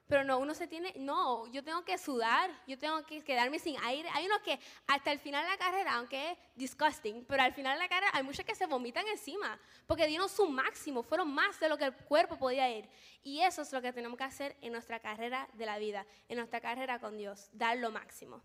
Pero 0.07 0.23
no, 0.23 0.39
uno 0.39 0.55
se 0.55 0.67
tiene, 0.67 0.93
no, 0.97 1.47
yo 1.51 1.65
tengo 1.65 1.83
que 1.83 1.97
sudar, 1.97 2.51
yo 2.67 2.79
tengo 2.79 3.03
que 3.07 3.25
quedarme 3.25 3.59
sin 3.59 3.79
aire. 3.85 4.09
Hay 4.13 4.27
unos 4.27 4.41
que 4.41 4.61
hasta 4.87 5.11
el 5.11 5.19
final 5.19 5.43
de 5.45 5.51
la 5.51 5.57
carrera, 5.57 5.95
aunque 5.95 6.33
es 6.33 6.39
disgusting, 6.57 7.25
pero 7.25 7.43
al 7.43 7.55
final 7.55 7.79
de 7.79 7.85
la 7.85 7.89
carrera 7.89 8.11
hay 8.13 8.23
muchos 8.23 8.45
que 8.45 8.55
se 8.55 8.67
vomitan 8.67 9.07
encima, 9.09 9.59
porque 9.87 10.07
dieron 10.07 10.29
su 10.29 10.47
máximo, 10.47 11.03
fueron 11.03 11.33
más 11.33 11.59
de 11.59 11.71
lo 11.71 11.79
que 11.79 11.87
el 11.87 11.95
cuerpo 11.95 12.37
podía 12.37 12.71
ir. 12.71 12.87
Y 13.23 13.41
eso 13.41 13.63
es 13.63 13.73
lo 13.73 13.81
que 13.81 13.95
tenemos 13.95 14.19
que 14.19 14.25
hacer 14.25 14.57
en 14.61 14.73
nuestra 14.73 15.01
carrera 15.01 15.49
de 15.55 15.65
la 15.65 15.79
vida, 15.79 16.05
en 16.29 16.37
nuestra 16.37 16.61
carrera 16.61 16.99
con 16.99 17.17
Dios, 17.17 17.49
dar 17.53 17.79
lo 17.79 17.91
máximo. 17.91 18.43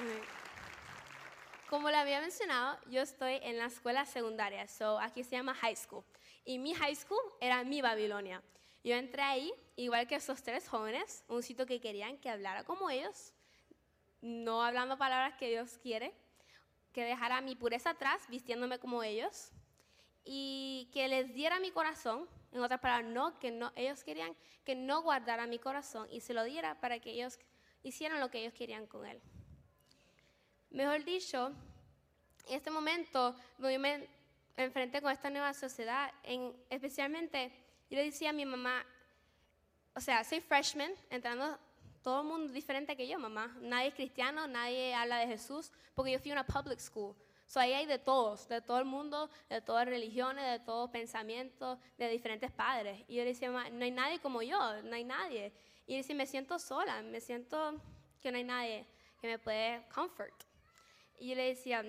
Como 1.68 1.90
le 1.90 1.96
había 1.96 2.20
mencionado, 2.20 2.78
yo 2.86 3.02
estoy 3.02 3.38
en 3.42 3.58
la 3.58 3.66
escuela 3.66 4.04
secundaria, 4.04 4.66
so 4.66 4.98
aquí 4.98 5.22
se 5.22 5.36
llama 5.36 5.54
high 5.54 5.76
school. 5.76 6.04
Y 6.44 6.58
mi 6.58 6.74
high 6.74 6.94
school 6.94 7.20
era 7.40 7.62
mi 7.64 7.82
Babilonia. 7.82 8.42
Yo 8.82 8.94
entré 8.94 9.22
ahí, 9.22 9.52
igual 9.76 10.06
que 10.06 10.16
esos 10.16 10.42
tres 10.42 10.68
jóvenes, 10.68 11.24
un 11.28 11.42
sitio 11.42 11.66
que 11.66 11.80
querían 11.80 12.16
que 12.18 12.30
hablara 12.30 12.64
como 12.64 12.88
ellos, 12.88 13.34
no 14.22 14.62
hablando 14.62 14.96
palabras 14.96 15.34
que 15.38 15.48
Dios 15.48 15.78
quiere, 15.82 16.14
que 16.92 17.04
dejara 17.04 17.40
mi 17.40 17.56
pureza 17.56 17.90
atrás, 17.90 18.22
vistiéndome 18.28 18.78
como 18.78 19.02
ellos, 19.02 19.52
y 20.24 20.88
que 20.92 21.08
les 21.08 21.34
diera 21.34 21.60
mi 21.60 21.70
corazón, 21.70 22.28
en 22.52 22.60
otras 22.60 22.80
palabras, 22.80 23.10
no, 23.10 23.38
que 23.38 23.50
no, 23.50 23.72
ellos 23.76 24.02
querían 24.02 24.34
que 24.64 24.74
no 24.74 25.02
guardara 25.02 25.46
mi 25.46 25.58
corazón 25.58 26.08
y 26.10 26.20
se 26.20 26.34
lo 26.34 26.44
diera 26.44 26.80
para 26.80 26.98
que 26.98 27.12
ellos 27.12 27.38
hicieran 27.82 28.20
lo 28.20 28.30
que 28.30 28.40
ellos 28.40 28.54
querían 28.54 28.86
con 28.86 29.06
él. 29.06 29.20
Mejor 30.70 31.04
dicho, 31.04 31.52
en 32.46 32.56
este 32.56 32.70
momento 32.70 33.34
yo 33.58 33.78
me 33.78 34.08
enfrenté 34.56 35.00
con 35.00 35.10
esta 35.10 35.30
nueva 35.30 35.54
sociedad, 35.54 36.12
en, 36.22 36.54
especialmente 36.68 37.52
yo 37.90 37.96
le 37.96 38.04
decía 38.04 38.30
a 38.30 38.32
mi 38.32 38.46
mamá, 38.46 38.84
o 39.94 40.00
sea, 40.00 40.22
soy 40.22 40.40
freshman, 40.40 40.92
entrando 41.10 41.58
todo 42.02 42.22
el 42.22 42.28
mundo 42.28 42.52
diferente 42.52 42.96
que 42.96 43.06
yo, 43.06 43.18
mamá. 43.18 43.56
Nadie 43.60 43.88
es 43.88 43.94
cristiano, 43.94 44.46
nadie 44.46 44.94
habla 44.94 45.18
de 45.18 45.26
Jesús, 45.26 45.72
porque 45.94 46.12
yo 46.12 46.18
fui 46.18 46.30
a 46.30 46.34
una 46.34 46.46
public 46.46 46.78
school. 46.78 47.14
So 47.46 47.58
ahí 47.58 47.72
hay 47.72 47.86
de 47.86 47.98
todos, 47.98 48.46
de 48.48 48.62
todo 48.62 48.78
el 48.78 48.84
mundo, 48.84 49.28
de 49.48 49.60
todas 49.60 49.86
religiones, 49.86 50.44
de 50.46 50.64
todos 50.64 50.88
pensamientos, 50.90 51.78
de 51.98 52.08
diferentes 52.08 52.52
padres. 52.52 53.02
Y 53.08 53.16
yo 53.16 53.24
le 53.24 53.30
decía, 53.30 53.50
mamá, 53.50 53.68
no 53.70 53.84
hay 53.84 53.90
nadie 53.90 54.20
como 54.20 54.40
yo, 54.40 54.82
no 54.82 54.94
hay 54.94 55.02
nadie. 55.02 55.52
Y 55.88 56.00
me 56.14 56.26
siento 56.26 56.60
sola, 56.60 57.02
me 57.02 57.20
siento 57.20 57.80
que 58.22 58.30
no 58.30 58.38
hay 58.38 58.44
nadie 58.44 58.86
que 59.20 59.26
me 59.26 59.38
puede 59.40 59.84
comfort. 59.92 60.44
Y 61.18 61.30
yo 61.30 61.34
le 61.34 61.48
decía, 61.48 61.84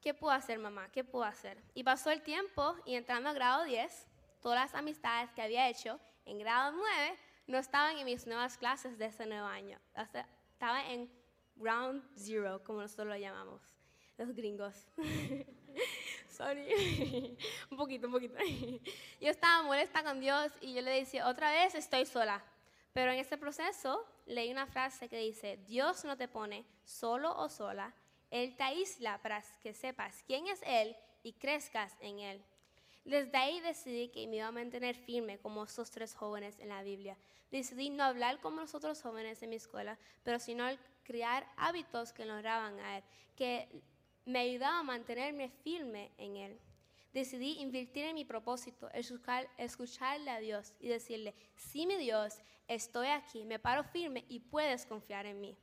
¿qué 0.00 0.14
puedo 0.14 0.32
hacer, 0.32 0.58
mamá? 0.58 0.90
¿Qué 0.92 1.04
puedo 1.04 1.24
hacer? 1.24 1.62
Y 1.74 1.84
pasó 1.84 2.10
el 2.10 2.22
tiempo 2.22 2.74
y 2.84 2.94
entrando 2.94 3.28
a 3.28 3.32
grado 3.32 3.64
10, 3.64 4.06
todas 4.40 4.60
las 4.60 4.74
amistades 4.74 5.30
que 5.32 5.42
había 5.42 5.68
hecho 5.68 6.00
en 6.24 6.38
grado 6.38 6.72
9 6.72 7.18
no 7.46 7.58
estaban 7.58 7.98
en 7.98 8.04
mis 8.04 8.26
nuevas 8.26 8.56
clases 8.56 8.96
de 8.98 9.06
ese 9.06 9.26
nuevo 9.26 9.46
año. 9.46 9.78
Estaba 10.52 10.86
en 10.90 11.10
ground 11.56 12.02
zero, 12.16 12.62
como 12.64 12.80
nosotros 12.80 13.08
lo 13.08 13.16
llamamos, 13.16 13.60
los 14.16 14.34
gringos. 14.34 14.86
Sorry, 16.28 17.36
un 17.70 17.76
poquito, 17.76 18.06
un 18.06 18.12
poquito. 18.12 18.38
Yo 19.20 19.30
estaba 19.30 19.62
molesta 19.62 20.02
con 20.02 20.20
Dios 20.20 20.52
y 20.60 20.74
yo 20.74 20.80
le 20.80 20.90
decía, 20.90 21.28
otra 21.28 21.50
vez 21.52 21.74
estoy 21.74 22.06
sola. 22.06 22.42
Pero 22.92 23.12
en 23.12 23.18
ese 23.18 23.36
proceso 23.36 24.04
leí 24.26 24.50
una 24.50 24.66
frase 24.66 25.08
que 25.08 25.18
dice, 25.18 25.58
Dios 25.66 26.04
no 26.04 26.16
te 26.16 26.28
pone 26.28 26.64
solo 26.84 27.36
o 27.36 27.48
sola, 27.48 27.94
Él 28.30 28.56
te 28.56 28.62
aísla 28.62 29.20
para 29.22 29.42
que 29.62 29.74
sepas 29.74 30.22
quién 30.26 30.46
es 30.46 30.60
Él 30.64 30.96
y 31.22 31.32
crezcas 31.34 31.96
en 32.00 32.20
Él. 32.20 32.42
Desde 33.04 33.36
ahí 33.36 33.60
decidí 33.60 34.08
que 34.08 34.26
me 34.26 34.36
iba 34.36 34.46
a 34.46 34.52
mantener 34.52 34.94
firme 34.94 35.38
como 35.38 35.64
esos 35.64 35.90
tres 35.90 36.14
jóvenes 36.14 36.58
en 36.60 36.68
la 36.68 36.82
Biblia. 36.82 37.16
Decidí 37.50 37.90
no 37.90 38.04
hablar 38.04 38.40
como 38.40 38.60
los 38.60 38.74
otros 38.74 39.02
jóvenes 39.02 39.42
en 39.42 39.50
mi 39.50 39.56
escuela, 39.56 39.98
pero 40.22 40.38
sino 40.38 40.64
crear 41.02 41.46
hábitos 41.56 42.12
que 42.12 42.22
honraban 42.22 42.78
a 42.80 42.98
Él, 42.98 43.04
que 43.36 43.68
me 44.26 44.40
ayudaban 44.40 44.80
a 44.80 44.82
mantenerme 44.84 45.48
firme 45.48 46.12
en 46.18 46.36
Él 46.36 46.60
decidí 47.12 47.58
invertir 47.60 48.04
en 48.04 48.14
mi 48.14 48.24
propósito, 48.24 48.88
escuchar, 48.92 49.48
escucharle 49.58 50.30
a 50.30 50.40
Dios 50.40 50.72
y 50.80 50.88
decirle, 50.88 51.34
sí 51.56 51.86
mi 51.86 51.96
Dios, 51.96 52.38
estoy 52.68 53.08
aquí, 53.08 53.44
me 53.44 53.58
paro 53.58 53.82
firme 53.84 54.24
y 54.28 54.40
puedes 54.40 54.86
confiar 54.86 55.26
en 55.26 55.40
mí. 55.40 55.56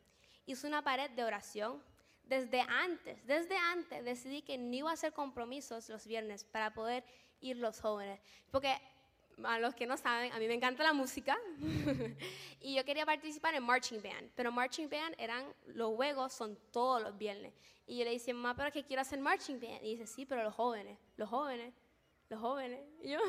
Hice 0.45 0.67
una 0.67 0.83
pared 0.83 1.09
de 1.11 1.23
oración. 1.23 1.81
Desde 2.27 2.61
antes, 2.61 3.25
desde 3.25 3.55
antes 3.57 4.03
decidí 4.03 4.41
que 4.41 4.57
no 4.57 4.73
iba 4.73 4.89
a 4.89 4.93
hacer 4.93 5.13
compromisos 5.13 5.89
los 5.89 6.05
viernes 6.05 6.43
para 6.43 6.73
poder 6.73 7.03
ir 7.39 7.57
los 7.57 7.79
jóvenes. 7.79 8.19
Porque 8.51 8.75
a 9.43 9.59
los 9.59 9.75
que 9.75 9.85
no 9.85 9.97
saben, 9.97 10.31
a 10.33 10.39
mí 10.39 10.47
me 10.47 10.55
encanta 10.55 10.83
la 10.83 10.93
música 10.93 11.37
y 12.59 12.75
yo 12.75 12.83
quería 12.83 13.05
participar 13.05 13.53
en 13.53 13.63
marching 13.63 14.01
band, 14.01 14.31
pero 14.35 14.51
marching 14.51 14.89
band 14.89 15.15
eran, 15.17 15.45
los 15.67 15.95
juegos 15.95 16.33
son 16.33 16.57
todos 16.71 17.01
los 17.01 17.17
viernes. 17.17 17.53
Y 17.85 17.99
yo 17.99 18.03
le 18.03 18.11
decía, 18.11 18.33
mamá, 18.33 18.55
pero 18.55 18.71
que 18.71 18.83
quiero 18.83 19.01
hacer 19.01 19.19
marching 19.19 19.59
band. 19.59 19.83
Y 19.83 19.95
dice, 19.95 20.07
sí, 20.07 20.25
pero 20.25 20.43
los 20.43 20.53
jóvenes, 20.53 20.97
los 21.15 21.29
jóvenes, 21.29 21.73
los 22.29 22.39
jóvenes. 22.39 22.81
Y 23.01 23.11
yo, 23.11 23.19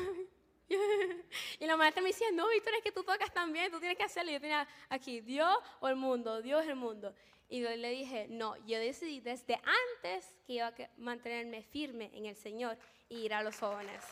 y 1.59 1.65
la 1.65 1.75
maestra 1.77 2.01
me 2.03 2.09
decía, 2.09 2.27
no, 2.31 2.47
Víctor, 2.49 2.73
es 2.75 2.83
que 2.83 2.91
tú 2.91 3.03
tocas 3.03 3.33
también, 3.33 3.71
tú 3.71 3.79
tienes 3.79 3.97
que 3.97 4.03
hacerlo. 4.03 4.29
Y 4.29 4.33
yo 4.35 4.41
tenía 4.41 4.67
aquí, 4.89 5.19
Dios 5.21 5.57
o 5.79 5.87
el 5.87 5.95
mundo, 5.95 6.41
Dios 6.41 6.65
el 6.67 6.75
mundo. 6.75 7.13
Y 7.49 7.61
yo 7.61 7.69
le 7.75 7.89
dije, 7.89 8.27
no, 8.29 8.55
yo 8.67 8.79
decidí 8.79 9.19
desde 9.21 9.55
antes 9.55 10.33
que 10.45 10.53
iba 10.53 10.67
a 10.67 10.73
mantenerme 10.97 11.63
firme 11.63 12.11
en 12.13 12.27
el 12.27 12.35
Señor 12.35 12.77
y 13.09 13.17
ir 13.25 13.33
a 13.33 13.41
los 13.41 13.57
jóvenes. 13.57 14.03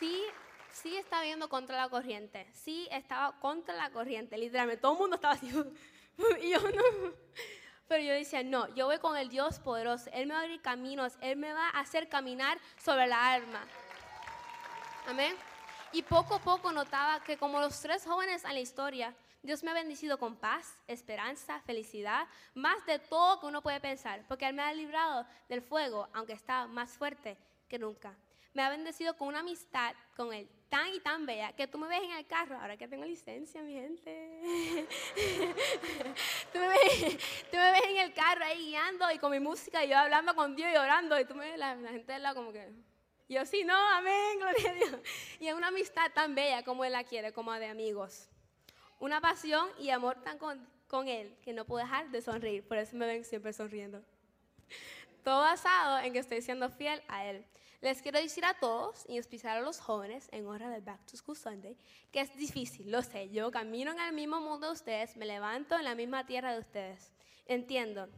sí, 0.00 0.24
sí 0.72 0.96
estaba 0.96 1.22
viendo 1.22 1.48
contra 1.48 1.76
la 1.76 1.88
corriente, 1.88 2.48
sí 2.52 2.88
estaba 2.90 3.38
contra 3.38 3.74
la 3.74 3.90
corriente, 3.90 4.36
literalmente, 4.38 4.80
todo 4.80 4.94
el 4.94 4.98
mundo 4.98 5.16
estaba 5.16 5.34
así, 5.34 5.48
y 6.40 6.50
yo 6.50 6.58
no. 6.58 7.12
Pero 7.86 8.02
yo 8.02 8.12
decía, 8.12 8.42
no, 8.42 8.72
yo 8.74 8.86
voy 8.86 8.98
con 8.98 9.16
el 9.16 9.28
Dios 9.28 9.58
poderoso, 9.58 10.10
Él 10.12 10.26
me 10.26 10.34
va 10.34 10.40
a 10.40 10.42
abrir 10.44 10.62
caminos, 10.62 11.18
Él 11.20 11.36
me 11.36 11.52
va 11.52 11.68
a 11.68 11.80
hacer 11.80 12.08
caminar 12.08 12.58
sobre 12.82 13.06
la 13.06 13.32
alma. 13.32 13.66
Amén. 15.06 15.34
Y 15.92 16.02
poco 16.02 16.34
a 16.34 16.38
poco 16.38 16.72
notaba 16.72 17.22
que 17.22 17.36
como 17.36 17.60
los 17.60 17.80
tres 17.80 18.04
jóvenes 18.04 18.44
en 18.44 18.54
la 18.54 18.60
historia, 18.60 19.14
Dios 19.42 19.62
me 19.62 19.70
ha 19.70 19.74
bendecido 19.74 20.18
con 20.18 20.36
paz, 20.36 20.76
esperanza, 20.86 21.60
felicidad, 21.60 22.28
más 22.54 22.84
de 22.86 22.98
todo 22.98 23.40
que 23.40 23.46
uno 23.46 23.62
puede 23.62 23.80
pensar, 23.80 24.24
porque 24.28 24.46
Él 24.46 24.54
me 24.54 24.62
ha 24.62 24.72
librado 24.72 25.26
del 25.48 25.62
fuego, 25.62 26.08
aunque 26.12 26.34
está 26.34 26.66
más 26.66 26.90
fuerte 26.92 27.36
que 27.68 27.78
nunca 27.78 28.14
me 28.52 28.62
ha 28.62 28.70
bendecido 28.70 29.16
con 29.16 29.28
una 29.28 29.40
amistad 29.40 29.94
con 30.16 30.32
él 30.32 30.48
tan 30.68 30.88
y 30.94 31.00
tan 31.00 31.26
bella 31.26 31.52
que 31.52 31.66
tú 31.66 31.78
me 31.78 31.88
ves 31.88 32.02
en 32.02 32.12
el 32.12 32.26
carro, 32.26 32.56
ahora 32.56 32.76
que 32.76 32.86
tengo 32.86 33.04
licencia, 33.04 33.60
mi 33.62 33.72
gente. 33.74 34.86
tú, 36.52 36.58
me 36.60 36.68
ves, 36.68 37.18
tú, 37.50 37.56
me 37.56 37.72
ves, 37.72 37.82
en 37.88 37.96
el 37.98 38.12
carro 38.12 38.44
ahí 38.44 38.66
guiando 38.66 39.10
y 39.10 39.18
con 39.18 39.32
mi 39.32 39.40
música 39.40 39.84
y 39.84 39.88
yo 39.88 39.98
hablando 39.98 40.32
con 40.36 40.54
Dios 40.54 40.70
y 40.72 40.76
orando 40.76 41.18
y 41.18 41.24
tú 41.24 41.34
me 41.34 41.50
ves 41.50 41.58
la, 41.58 41.76
gente 41.76 42.12
de 42.12 42.18
lado 42.20 42.36
como 42.36 42.52
que... 42.52 42.68
yo 43.30 43.46
sí, 43.46 43.62
no, 43.62 43.76
amén, 43.94 44.38
gloria 44.38 44.70
a 44.70 44.74
Dios. 44.74 45.00
Y 45.38 45.46
es 45.46 45.54
una 45.54 45.68
amistad 45.68 46.10
tan 46.12 46.34
bella 46.34 46.64
como 46.64 46.84
Él 46.84 46.92
la 46.92 47.04
quiere, 47.04 47.32
como 47.32 47.52
de 47.52 47.66
amigos. 47.66 48.28
Una 48.98 49.20
pasión 49.20 49.68
y 49.78 49.90
amor 49.90 50.20
tan 50.22 50.36
con, 50.36 50.68
con 50.88 51.06
Él 51.06 51.36
que 51.42 51.52
no 51.52 51.64
puedo 51.64 51.84
dejar 51.84 52.10
de 52.10 52.20
sonreír. 52.20 52.66
Por 52.66 52.76
eso 52.76 52.96
me 52.96 53.06
ven 53.06 53.24
siempre 53.24 53.52
sonriendo. 53.52 54.02
Todo 55.22 55.42
basado 55.42 56.00
en 56.00 56.12
que 56.12 56.18
estoy 56.18 56.42
siendo 56.42 56.68
fiel 56.70 57.00
a 57.06 57.24
Él. 57.24 57.46
Les 57.80 58.02
quiero 58.02 58.18
decir 58.18 58.44
a 58.44 58.54
todos 58.54 59.06
y 59.08 59.16
especial 59.16 59.58
a 59.58 59.60
los 59.62 59.78
jóvenes 59.78 60.28
en 60.32 60.46
hora 60.46 60.68
del 60.68 60.82
Back 60.82 61.06
to 61.06 61.16
School 61.16 61.36
Sunday 61.36 61.78
que 62.10 62.20
es 62.20 62.36
difícil, 62.36 62.90
lo 62.90 63.00
sé. 63.02 63.30
Yo 63.30 63.50
camino 63.52 63.92
en 63.92 64.00
el 64.00 64.12
mismo 64.12 64.40
mundo 64.40 64.66
de 64.66 64.72
ustedes, 64.72 65.16
me 65.16 65.24
levanto 65.24 65.78
en 65.78 65.84
la 65.84 65.94
misma 65.94 66.26
tierra 66.26 66.52
de 66.52 66.58
ustedes. 66.58 67.12
Entiendo. 67.46 68.08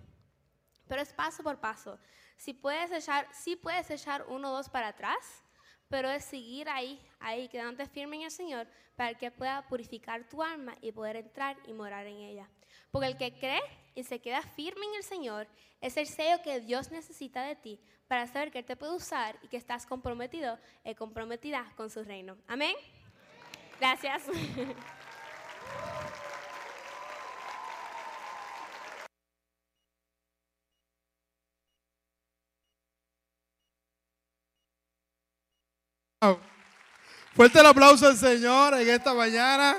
Pero 0.88 1.02
es 1.02 1.12
paso 1.12 1.42
por 1.42 1.60
paso. 1.60 1.98
Si 2.42 2.54
puedes 2.54 2.90
echar, 2.90 3.28
sí 3.32 3.54
puedes 3.54 3.88
echar 3.88 4.24
uno 4.26 4.50
o 4.50 4.56
dos 4.56 4.68
para 4.68 4.88
atrás, 4.88 5.44
pero 5.88 6.10
es 6.10 6.24
seguir 6.24 6.68
ahí, 6.68 7.00
ahí, 7.20 7.46
quedándote 7.46 7.88
firme 7.88 8.16
en 8.16 8.22
el 8.22 8.32
Señor 8.32 8.66
para 8.96 9.14
que 9.14 9.30
pueda 9.30 9.64
purificar 9.68 10.28
tu 10.28 10.42
alma 10.42 10.76
y 10.80 10.90
poder 10.90 11.14
entrar 11.14 11.56
y 11.68 11.72
morar 11.72 12.04
en 12.04 12.16
ella. 12.16 12.48
Porque 12.90 13.06
el 13.06 13.16
que 13.16 13.38
cree 13.38 13.62
y 13.94 14.02
se 14.02 14.20
queda 14.20 14.42
firme 14.42 14.84
en 14.86 14.96
el 14.96 15.04
Señor 15.04 15.46
es 15.80 15.96
el 15.96 16.08
sello 16.08 16.42
que 16.42 16.58
Dios 16.58 16.90
necesita 16.90 17.44
de 17.44 17.54
ti 17.54 17.80
para 18.08 18.26
saber 18.26 18.50
que 18.50 18.58
Él 18.58 18.64
te 18.64 18.74
puede 18.74 18.96
usar 18.96 19.38
y 19.42 19.46
que 19.46 19.56
estás 19.56 19.86
comprometido 19.86 20.58
y 20.84 20.96
comprometida 20.96 21.72
con 21.76 21.90
su 21.90 22.02
reino. 22.02 22.36
Amén. 22.48 22.74
Gracias. 23.78 24.24
Fuerte 37.34 37.60
el 37.60 37.66
aplauso 37.66 38.06
al 38.06 38.18
Señor 38.18 38.74
en 38.74 38.90
esta 38.90 39.14
mañana. 39.14 39.78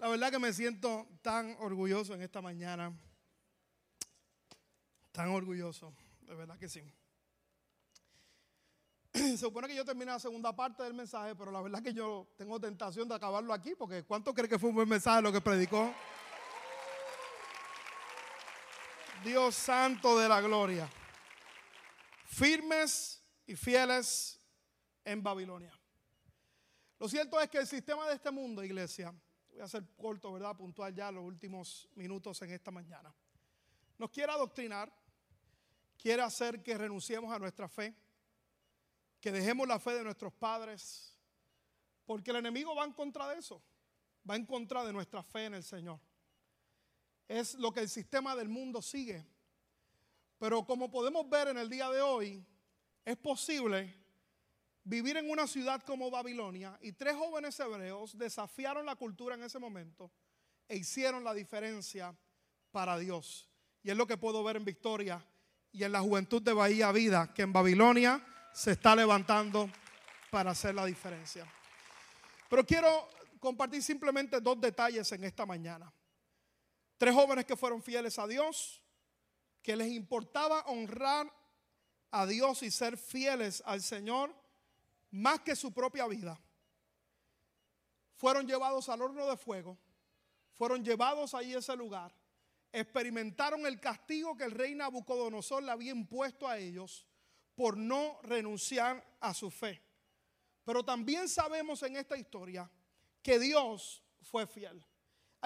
La 0.00 0.08
verdad 0.08 0.32
que 0.32 0.40
me 0.40 0.52
siento 0.52 1.06
tan 1.22 1.54
orgulloso 1.60 2.14
en 2.14 2.22
esta 2.22 2.42
mañana. 2.42 2.92
Tan 5.12 5.28
orgulloso, 5.28 5.94
de 6.22 6.34
verdad 6.34 6.58
que 6.58 6.68
sí. 6.68 6.82
Se 9.12 9.38
supone 9.38 9.68
que 9.68 9.76
yo 9.76 9.84
termine 9.84 10.10
la 10.10 10.18
segunda 10.18 10.54
parte 10.54 10.82
del 10.82 10.94
mensaje, 10.94 11.36
pero 11.36 11.52
la 11.52 11.62
verdad 11.62 11.80
que 11.80 11.94
yo 11.94 12.26
tengo 12.36 12.58
tentación 12.58 13.08
de 13.08 13.14
acabarlo 13.14 13.52
aquí, 13.52 13.76
porque 13.76 14.02
¿cuánto 14.02 14.34
cree 14.34 14.48
que 14.48 14.58
fue 14.58 14.70
un 14.70 14.74
buen 14.74 14.88
mensaje 14.88 15.22
lo 15.22 15.30
que 15.30 15.40
predicó? 15.40 15.94
Dios 19.22 19.54
santo 19.54 20.18
de 20.18 20.28
la 20.28 20.40
gloria. 20.40 20.90
Firmes 22.36 23.22
y 23.46 23.56
fieles 23.56 24.38
en 25.06 25.22
Babilonia. 25.22 25.72
Lo 26.98 27.08
cierto 27.08 27.40
es 27.40 27.48
que 27.48 27.56
el 27.56 27.66
sistema 27.66 28.06
de 28.08 28.16
este 28.16 28.30
mundo, 28.30 28.62
iglesia, 28.62 29.14
voy 29.48 29.60
a 29.62 29.66
ser 29.66 29.88
corto, 29.96 30.30
¿verdad? 30.34 30.54
Puntual 30.54 30.94
ya 30.94 31.10
los 31.10 31.24
últimos 31.24 31.88
minutos 31.94 32.42
en 32.42 32.50
esta 32.50 32.70
mañana. 32.70 33.14
Nos 33.96 34.10
quiere 34.10 34.32
adoctrinar, 34.32 34.92
quiere 35.96 36.20
hacer 36.20 36.62
que 36.62 36.76
renunciemos 36.76 37.32
a 37.32 37.38
nuestra 37.38 37.70
fe, 37.70 37.96
que 39.18 39.32
dejemos 39.32 39.66
la 39.66 39.78
fe 39.78 39.94
de 39.94 40.04
nuestros 40.04 40.34
padres, 40.34 41.18
porque 42.04 42.32
el 42.32 42.36
enemigo 42.36 42.74
va 42.74 42.84
en 42.84 42.92
contra 42.92 43.30
de 43.30 43.38
eso, 43.38 43.62
va 44.28 44.36
en 44.36 44.44
contra 44.44 44.84
de 44.84 44.92
nuestra 44.92 45.22
fe 45.22 45.46
en 45.46 45.54
el 45.54 45.64
Señor. 45.64 45.98
Es 47.28 47.54
lo 47.54 47.72
que 47.72 47.80
el 47.80 47.88
sistema 47.88 48.36
del 48.36 48.50
mundo 48.50 48.82
sigue. 48.82 49.26
Pero 50.38 50.64
como 50.64 50.90
podemos 50.90 51.28
ver 51.28 51.48
en 51.48 51.58
el 51.58 51.68
día 51.68 51.88
de 51.90 52.00
hoy, 52.00 52.44
es 53.04 53.16
posible 53.16 53.94
vivir 54.84 55.16
en 55.16 55.30
una 55.30 55.46
ciudad 55.46 55.82
como 55.82 56.10
Babilonia 56.10 56.78
y 56.80 56.92
tres 56.92 57.16
jóvenes 57.16 57.58
hebreos 57.58 58.16
desafiaron 58.16 58.86
la 58.86 58.94
cultura 58.96 59.34
en 59.34 59.42
ese 59.42 59.58
momento 59.58 60.12
e 60.68 60.76
hicieron 60.76 61.24
la 61.24 61.34
diferencia 61.34 62.14
para 62.70 62.98
Dios. 62.98 63.48
Y 63.82 63.90
es 63.90 63.96
lo 63.96 64.06
que 64.06 64.16
puedo 64.16 64.44
ver 64.44 64.56
en 64.56 64.64
Victoria 64.64 65.24
y 65.72 65.84
en 65.84 65.92
la 65.92 66.00
juventud 66.00 66.42
de 66.42 66.52
Bahía 66.52 66.92
Vida, 66.92 67.32
que 67.34 67.42
en 67.42 67.52
Babilonia 67.52 68.24
se 68.52 68.72
está 68.72 68.94
levantando 68.94 69.70
para 70.30 70.52
hacer 70.52 70.74
la 70.74 70.84
diferencia. 70.84 71.46
Pero 72.48 72.64
quiero 72.64 73.08
compartir 73.40 73.82
simplemente 73.82 74.40
dos 74.40 74.60
detalles 74.60 75.10
en 75.12 75.24
esta 75.24 75.46
mañana. 75.46 75.92
Tres 76.96 77.14
jóvenes 77.14 77.44
que 77.44 77.56
fueron 77.56 77.82
fieles 77.82 78.18
a 78.18 78.26
Dios, 78.26 78.82
que 79.66 79.74
les 79.74 79.88
importaba 79.88 80.60
honrar 80.66 81.28
a 82.12 82.24
Dios 82.24 82.62
y 82.62 82.70
ser 82.70 82.96
fieles 82.96 83.64
al 83.66 83.82
Señor 83.82 84.32
más 85.10 85.40
que 85.40 85.56
su 85.56 85.72
propia 85.72 86.06
vida, 86.06 86.40
fueron 88.14 88.46
llevados 88.46 88.88
al 88.88 89.02
horno 89.02 89.26
de 89.26 89.36
fuego, 89.36 89.76
fueron 90.52 90.84
llevados 90.84 91.34
ahí 91.34 91.52
a 91.52 91.58
ese 91.58 91.74
lugar, 91.74 92.14
experimentaron 92.70 93.66
el 93.66 93.80
castigo 93.80 94.36
que 94.36 94.44
el 94.44 94.52
rey 94.52 94.76
Nabucodonosor 94.76 95.64
le 95.64 95.72
había 95.72 95.90
impuesto 95.90 96.46
a 96.46 96.58
ellos 96.58 97.04
por 97.56 97.76
no 97.76 98.20
renunciar 98.22 99.04
a 99.18 99.34
su 99.34 99.50
fe. 99.50 99.82
Pero 100.64 100.84
también 100.84 101.28
sabemos 101.28 101.82
en 101.82 101.96
esta 101.96 102.16
historia 102.16 102.70
que 103.20 103.40
Dios 103.40 104.00
fue 104.22 104.46
fiel. 104.46 104.80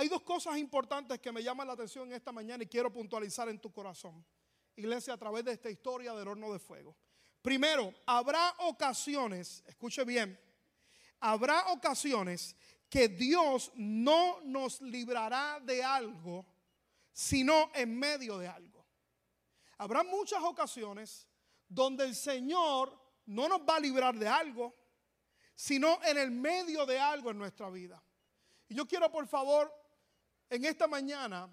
Hay 0.01 0.09
dos 0.09 0.23
cosas 0.23 0.57
importantes 0.57 1.19
que 1.19 1.31
me 1.31 1.43
llaman 1.43 1.67
la 1.67 1.75
atención 1.75 2.11
esta 2.11 2.33
mañana 2.33 2.65
y 2.65 2.67
quiero 2.67 2.91
puntualizar 2.91 3.51
en 3.51 3.61
tu 3.61 3.71
corazón. 3.71 4.25
Iglesia, 4.75 5.13
a 5.13 5.19
través 5.19 5.45
de 5.45 5.53
esta 5.53 5.69
historia 5.69 6.15
del 6.15 6.27
horno 6.27 6.51
de 6.51 6.59
fuego. 6.59 6.97
Primero, 7.43 7.93
habrá 8.07 8.55
ocasiones, 8.61 9.63
escuche 9.67 10.03
bien, 10.05 10.41
habrá 11.21 11.71
ocasiones 11.71 12.57
que 12.89 13.09
Dios 13.09 13.73
no 13.75 14.41
nos 14.41 14.81
librará 14.81 15.61
de 15.61 15.85
algo, 15.85 16.47
sino 17.13 17.71
en 17.75 17.95
medio 17.99 18.39
de 18.39 18.49
algo. 18.49 18.87
Habrá 19.77 20.03
muchas 20.03 20.43
ocasiones 20.43 21.29
donde 21.69 22.05
el 22.05 22.15
Señor 22.15 22.99
no 23.27 23.51
nos 23.51 23.61
va 23.69 23.77
a 23.77 23.81
librar 23.81 24.19
de 24.19 24.29
algo, 24.29 24.75
sino 25.55 26.03
en 26.05 26.17
el 26.17 26.31
medio 26.31 26.87
de 26.87 26.99
algo 26.99 27.31
en 27.31 27.37
nuestra 27.37 27.69
vida. 27.69 28.03
Y 28.67 28.75
yo 28.77 28.89
quiero, 28.89 29.13
por 29.13 29.27
favor, 29.27 29.80
en 30.51 30.65
esta 30.65 30.87
mañana 30.87 31.49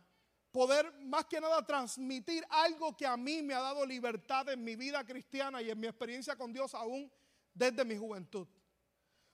poder 0.52 0.92
más 1.02 1.26
que 1.26 1.40
nada 1.40 1.64
transmitir 1.64 2.44
algo 2.50 2.98
que 2.98 3.06
a 3.06 3.16
mí 3.16 3.44
me 3.44 3.54
ha 3.54 3.62
dado 3.62 3.86
libertad 3.86 4.50
en 4.50 4.64
mi 4.64 4.76
vida 4.76 5.06
cristiana 5.06 5.62
y 5.62 5.70
en 5.70 5.80
mi 5.80 5.88
experiencia 5.88 6.36
con 6.36 6.52
Dios 6.52 6.74
aún 6.74 7.12
desde 7.54 7.86
mi 7.86 7.96
juventud. 7.96 8.48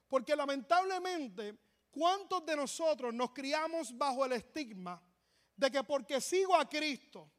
Porque 0.09 0.35
lamentablemente, 0.35 1.57
¿cuántos 1.89 2.45
de 2.45 2.55
nosotros 2.55 3.13
nos 3.13 3.31
criamos 3.31 3.97
bajo 3.97 4.25
el 4.25 4.33
estigma 4.33 5.01
de 5.55 5.71
que 5.71 5.83
porque 5.83 6.19
sigo 6.19 6.55
a 6.55 6.67
Cristo, 6.67 7.31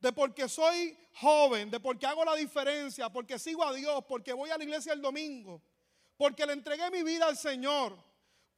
de 0.00 0.12
porque 0.12 0.48
soy 0.48 0.98
joven, 1.14 1.70
de 1.70 1.78
porque 1.78 2.06
hago 2.06 2.24
la 2.24 2.34
diferencia, 2.34 3.08
porque 3.08 3.38
sigo 3.38 3.64
a 3.64 3.72
Dios, 3.72 4.04
porque 4.08 4.32
voy 4.32 4.50
a 4.50 4.58
la 4.58 4.64
iglesia 4.64 4.92
el 4.92 5.02
domingo, 5.02 5.62
porque 6.16 6.44
le 6.44 6.54
entregué 6.54 6.90
mi 6.90 7.02
vida 7.02 7.26
al 7.26 7.36
Señor, 7.36 7.96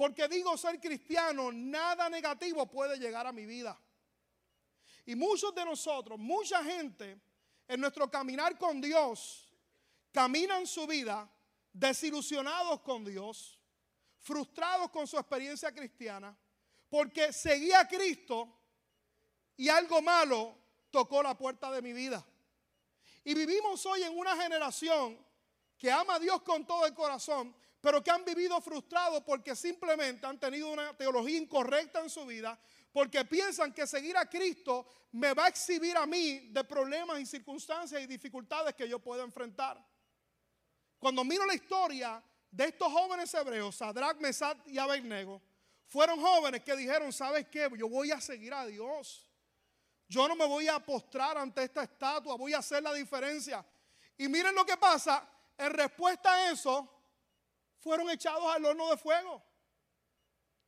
porque 0.01 0.29
digo 0.29 0.57
ser 0.57 0.81
cristiano, 0.81 1.53
nada 1.53 2.09
negativo 2.09 2.65
puede 2.65 2.99
llegar 2.99 3.27
a 3.27 3.33
mi 3.33 3.45
vida? 3.45 3.79
Y 5.05 5.15
muchos 5.15 5.55
de 5.55 5.63
nosotros, 5.63 6.19
mucha 6.19 6.65
gente 6.65 7.21
en 7.69 7.79
nuestro 7.79 8.11
caminar 8.11 8.57
con 8.57 8.81
Dios, 8.81 9.53
caminan 10.11 10.67
su 10.67 10.87
vida 10.87 11.31
desilusionados 11.71 12.81
con 12.81 13.05
Dios, 13.05 13.61
frustrados 14.17 14.89
con 14.89 15.07
su 15.07 15.19
experiencia 15.19 15.71
cristiana, 15.71 16.35
porque 16.89 17.31
seguía 17.31 17.81
a 17.81 17.87
Cristo 17.87 18.59
y 19.59 19.69
algo 19.69 20.01
malo 20.01 20.57
tocó 20.91 21.23
la 21.23 21.37
puerta 21.37 21.71
de 21.71 21.83
mi 21.83 21.93
vida. 21.93 22.27
Y 23.23 23.35
vivimos 23.35 23.85
hoy 23.85 24.03
en 24.05 24.19
una 24.19 24.35
generación 24.35 25.23
que 25.77 25.93
ama 25.93 26.15
a 26.15 26.19
Dios 26.19 26.41
con 26.41 26.67
todo 26.67 26.87
el 26.87 26.95
corazón, 26.95 27.55
pero 27.81 28.03
que 28.03 28.11
han 28.11 28.25
vivido 28.25 28.61
frustrados 28.61 29.23
porque 29.25 29.57
simplemente 29.57 30.27
han 30.27 30.39
tenido 30.39 30.71
una 30.71 30.97
teología 30.97 31.39
incorrecta 31.39 32.01
en 32.01 32.11
su 32.11 32.27
vida, 32.27 32.59
porque 32.93 33.25
piensan 33.25 33.73
que 33.73 33.87
seguir 33.87 34.17
a 34.17 34.29
Cristo 34.29 34.87
me 35.13 35.33
va 35.33 35.47
a 35.47 35.49
exhibir 35.49 35.97
a 35.97 36.07
mí 36.07 36.51
de 36.51 36.65
problemas 36.65 37.21
y 37.21 37.27
circunstancias 37.27 38.01
y 38.03 38.07
dificultades 38.07 38.75
que 38.75 38.89
yo 38.89 38.99
puedo 38.99 39.23
enfrentar. 39.25 39.83
Cuando 40.99 41.25
miro 41.25 41.47
la 41.47 41.55
historia 41.55 42.23
de 42.51 42.65
estos 42.65 42.93
jóvenes 42.93 43.33
hebreos, 43.33 43.77
Sadrach, 43.77 44.19
Mesach 44.19 44.59
y 44.67 44.77
Abednego, 44.77 45.41
fueron 45.87 46.21
jóvenes 46.21 46.63
que 46.63 46.77
dijeron, 46.77 47.13
¿sabes 47.13 47.49
qué? 47.49 47.69
Yo 47.77 47.89
voy 47.89 48.11
a 48.11 48.21
seguir 48.21 48.53
a 48.53 48.67
Dios. 48.67 49.27
Yo 50.07 50.29
no 50.29 50.37
me 50.37 50.45
voy 50.45 50.69
a 50.69 50.79
postrar 50.81 51.39
ante 51.39 51.63
esta 51.63 51.85
estatua, 51.85 52.37
voy 52.37 52.53
a 52.53 52.59
hacer 52.59 52.83
la 52.83 52.93
diferencia. 52.93 53.65
Y 54.19 54.29
miren 54.29 54.55
lo 54.55 54.67
que 54.67 54.77
pasa, 54.77 55.27
en 55.57 55.73
respuesta 55.73 56.33
a 56.33 56.51
eso, 56.51 57.00
fueron 57.81 58.09
echados 58.11 58.45
al 58.55 58.65
horno 58.65 58.91
de 58.91 58.97
fuego. 58.97 59.43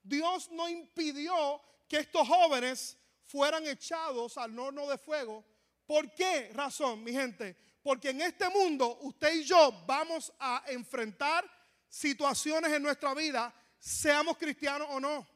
Dios 0.02 0.50
no 0.50 0.68
impidió 0.68 1.62
que 1.88 1.98
estos 1.98 2.26
jóvenes 2.26 2.98
fueran 3.24 3.66
echados 3.66 4.36
al 4.36 4.58
horno 4.58 4.88
de 4.88 4.98
fuego. 4.98 5.44
¿Por 5.86 6.12
qué 6.14 6.50
razón, 6.54 7.04
mi 7.04 7.12
gente? 7.12 7.56
Porque 7.82 8.10
en 8.10 8.22
este 8.22 8.48
mundo 8.48 8.98
usted 9.02 9.34
y 9.34 9.44
yo 9.44 9.84
vamos 9.86 10.32
a 10.38 10.64
enfrentar 10.68 11.48
situaciones 11.88 12.72
en 12.72 12.82
nuestra 12.82 13.12
vida, 13.14 13.54
seamos 13.78 14.38
cristianos 14.38 14.88
o 14.90 14.98
no, 14.98 15.26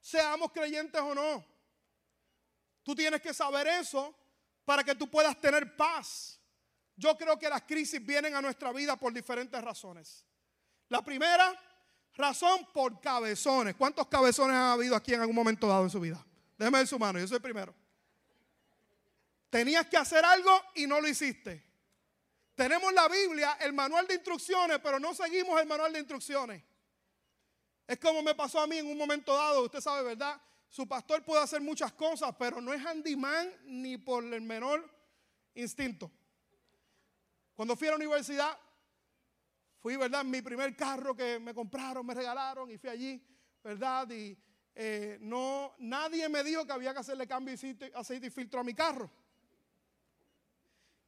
seamos 0.00 0.52
creyentes 0.52 1.00
o 1.00 1.14
no. 1.14 1.44
Tú 2.82 2.94
tienes 2.94 3.20
que 3.20 3.34
saber 3.34 3.66
eso 3.66 4.14
para 4.64 4.84
que 4.84 4.94
tú 4.94 5.10
puedas 5.10 5.38
tener 5.40 5.76
paz. 5.76 6.40
Yo 6.94 7.16
creo 7.16 7.38
que 7.38 7.48
las 7.48 7.62
crisis 7.62 8.04
vienen 8.04 8.34
a 8.34 8.42
nuestra 8.42 8.72
vida 8.72 8.96
por 8.96 9.12
diferentes 9.12 9.60
razones. 9.62 10.26
La 10.90 11.02
primera 11.02 11.58
razón 12.14 12.66
por 12.74 13.00
cabezones. 13.00 13.76
¿Cuántos 13.76 14.06
cabezones 14.08 14.56
ha 14.56 14.72
habido 14.72 14.96
aquí 14.96 15.14
en 15.14 15.20
algún 15.20 15.36
momento 15.36 15.66
dado 15.66 15.84
en 15.84 15.90
su 15.90 16.00
vida? 16.00 16.24
Déjeme 16.58 16.78
ver 16.78 16.86
su 16.86 16.98
mano, 16.98 17.18
yo 17.18 17.26
soy 17.26 17.36
el 17.36 17.42
primero. 17.42 17.74
Tenías 19.48 19.86
que 19.86 19.96
hacer 19.96 20.24
algo 20.24 20.50
y 20.74 20.86
no 20.86 21.00
lo 21.00 21.08
hiciste. 21.08 21.64
Tenemos 22.56 22.92
la 22.92 23.08
Biblia, 23.08 23.56
el 23.60 23.72
manual 23.72 24.06
de 24.06 24.14
instrucciones, 24.14 24.80
pero 24.80 24.98
no 25.00 25.14
seguimos 25.14 25.60
el 25.60 25.66
manual 25.66 25.92
de 25.92 26.00
instrucciones. 26.00 26.62
Es 27.86 27.98
como 27.98 28.22
me 28.22 28.34
pasó 28.34 28.60
a 28.60 28.66
mí 28.66 28.78
en 28.78 28.86
un 28.86 28.98
momento 28.98 29.34
dado, 29.34 29.62
usted 29.62 29.80
sabe, 29.80 30.02
¿verdad? 30.02 30.40
Su 30.68 30.86
pastor 30.86 31.24
puede 31.24 31.42
hacer 31.42 31.60
muchas 31.60 31.92
cosas, 31.92 32.34
pero 32.38 32.60
no 32.60 32.72
es 32.72 32.84
handyman 32.84 33.52
ni 33.64 33.96
por 33.96 34.24
el 34.24 34.42
menor 34.42 34.88
instinto. 35.54 36.10
Cuando 37.54 37.76
fui 37.76 37.88
a 37.88 37.92
la 37.92 37.96
universidad, 37.96 38.58
Fui, 39.80 39.96
¿verdad? 39.96 40.24
Mi 40.24 40.42
primer 40.42 40.76
carro 40.76 41.16
que 41.16 41.38
me 41.38 41.54
compraron, 41.54 42.04
me 42.04 42.14
regalaron 42.14 42.70
y 42.70 42.76
fui 42.76 42.90
allí, 42.90 43.22
¿verdad? 43.64 44.10
Y 44.10 44.36
eh, 44.74 45.18
no, 45.22 45.74
nadie 45.78 46.28
me 46.28 46.44
dijo 46.44 46.66
que 46.66 46.72
había 46.72 46.92
que 46.92 47.00
hacerle 47.00 47.26
cambio 47.26 47.56
de 47.56 47.92
aceite 47.94 48.26
y 48.26 48.30
filtro 48.30 48.60
a 48.60 48.64
mi 48.64 48.74
carro. 48.74 49.10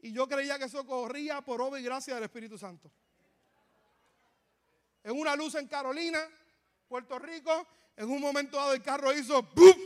Y 0.01 0.13
yo 0.13 0.27
creía 0.27 0.59
que 0.59 0.65
eso 0.65 0.87
corría 0.87 1.43
por 1.43 1.61
obra 1.61 1.79
y 1.79 1.83
gracia 1.83 2.15
del 2.15 2.25
Espíritu 2.25 2.57
Santo. 2.57 2.91
En 5.05 5.19
una 5.19 5.37
luz 5.37 5.55
en 5.55 5.69
Carolina, 5.69 6.21
Puerto 6.89 7.19
Rico, 7.19 7.67
en 7.95 8.11
un 8.11 8.21
momento 8.21 8.57
dado 8.57 8.73
el 8.73 8.83
carro 8.83 9.13
hizo 9.13 9.43
¡pum! 9.51 9.77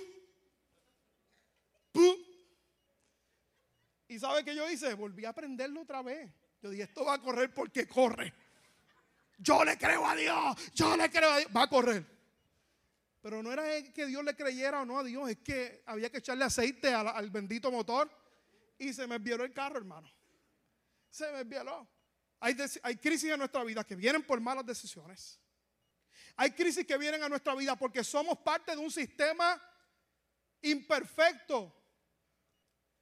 ¡pum! 1.92 2.16
¿Y 4.08 4.18
sabe 4.18 4.44
qué 4.44 4.54
yo 4.54 4.70
hice? 4.70 4.94
Volví 4.94 5.24
a 5.24 5.32
prenderlo 5.32 5.82
otra 5.82 6.02
vez. 6.02 6.32
Yo 6.62 6.70
dije, 6.70 6.84
esto 6.84 7.04
va 7.04 7.14
a 7.14 7.20
correr 7.20 7.52
porque 7.52 7.88
corre. 7.88 8.32
Yo 9.38 9.64
le 9.64 9.76
creo 9.76 10.06
a 10.06 10.14
Dios, 10.16 10.72
yo 10.74 10.96
le 10.96 11.10
creo 11.10 11.30
a 11.30 11.38
Dios. 11.38 11.50
Va 11.54 11.62
a 11.62 11.68
correr. 11.68 12.04
Pero 13.20 13.42
no 13.42 13.52
era 13.52 13.64
que 13.92 14.06
Dios 14.06 14.24
le 14.24 14.36
creyera 14.36 14.82
o 14.82 14.84
no 14.84 14.98
a 14.98 15.04
Dios, 15.04 15.28
es 15.28 15.38
que 15.38 15.82
había 15.86 16.10
que 16.10 16.18
echarle 16.18 16.44
aceite 16.44 16.94
al, 16.94 17.28
bendito 17.30 17.70
motor 17.72 18.08
y 18.78 18.92
se 18.92 19.06
me 19.06 19.16
envió 19.16 19.34
el 19.42 19.52
carro, 19.52 19.78
hermano. 19.78 20.08
Se 21.10 21.30
me 21.32 21.40
envió. 21.40 21.88
Hay, 22.38 22.56
hay 22.82 22.96
crisis 22.96 23.30
en 23.30 23.38
nuestra 23.38 23.64
vida 23.64 23.82
que 23.84 23.96
vienen 23.96 24.22
por 24.22 24.40
malas 24.40 24.64
decisiones. 24.64 25.40
Hay 26.36 26.52
crisis 26.52 26.86
que 26.86 26.96
vienen 26.96 27.22
a 27.22 27.28
nuestra 27.28 27.54
vida 27.54 27.74
porque 27.76 28.04
somos 28.04 28.38
parte 28.38 28.72
de 28.72 28.78
un 28.78 28.90
sistema 28.90 29.60
imperfecto. 30.62 31.74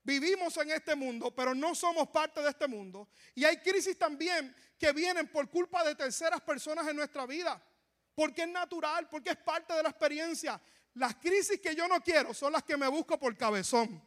Vivimos 0.05 0.55
en 0.59 0.71
este 0.71 0.95
mundo, 0.95 1.35
pero 1.35 1.55
no 1.55 1.75
somos 1.75 2.09
parte 2.11 2.43
de 2.43 2.51
este 2.51 2.69
mundo. 2.69 3.09
Y 3.35 3.45
hay 3.45 3.57
crisis 3.57 3.99
también 3.99 4.55
que 4.79 4.93
vienen 4.93 5.29
por 5.29 5.49
culpa 5.49 5.83
de 5.83 5.95
terceras 5.95 6.43
personas 6.43 6.87
en 6.87 6.97
nuestra 6.97 7.25
vida. 7.25 7.61
Porque 8.15 8.43
es 8.43 8.49
natural, 8.49 9.09
porque 9.09 9.31
es 9.31 9.37
parte 9.39 9.73
de 9.73 9.83
la 9.83 9.89
experiencia. 9.89 10.61
Las 10.93 11.17
crisis 11.17 11.59
que 11.59 11.75
yo 11.75 11.89
no 11.89 12.03
quiero 12.03 12.35
son 12.35 12.53
las 12.53 12.63
que 12.63 12.77
me 12.77 12.87
busco 12.87 13.19
por 13.19 13.35
cabezón. 13.37 14.01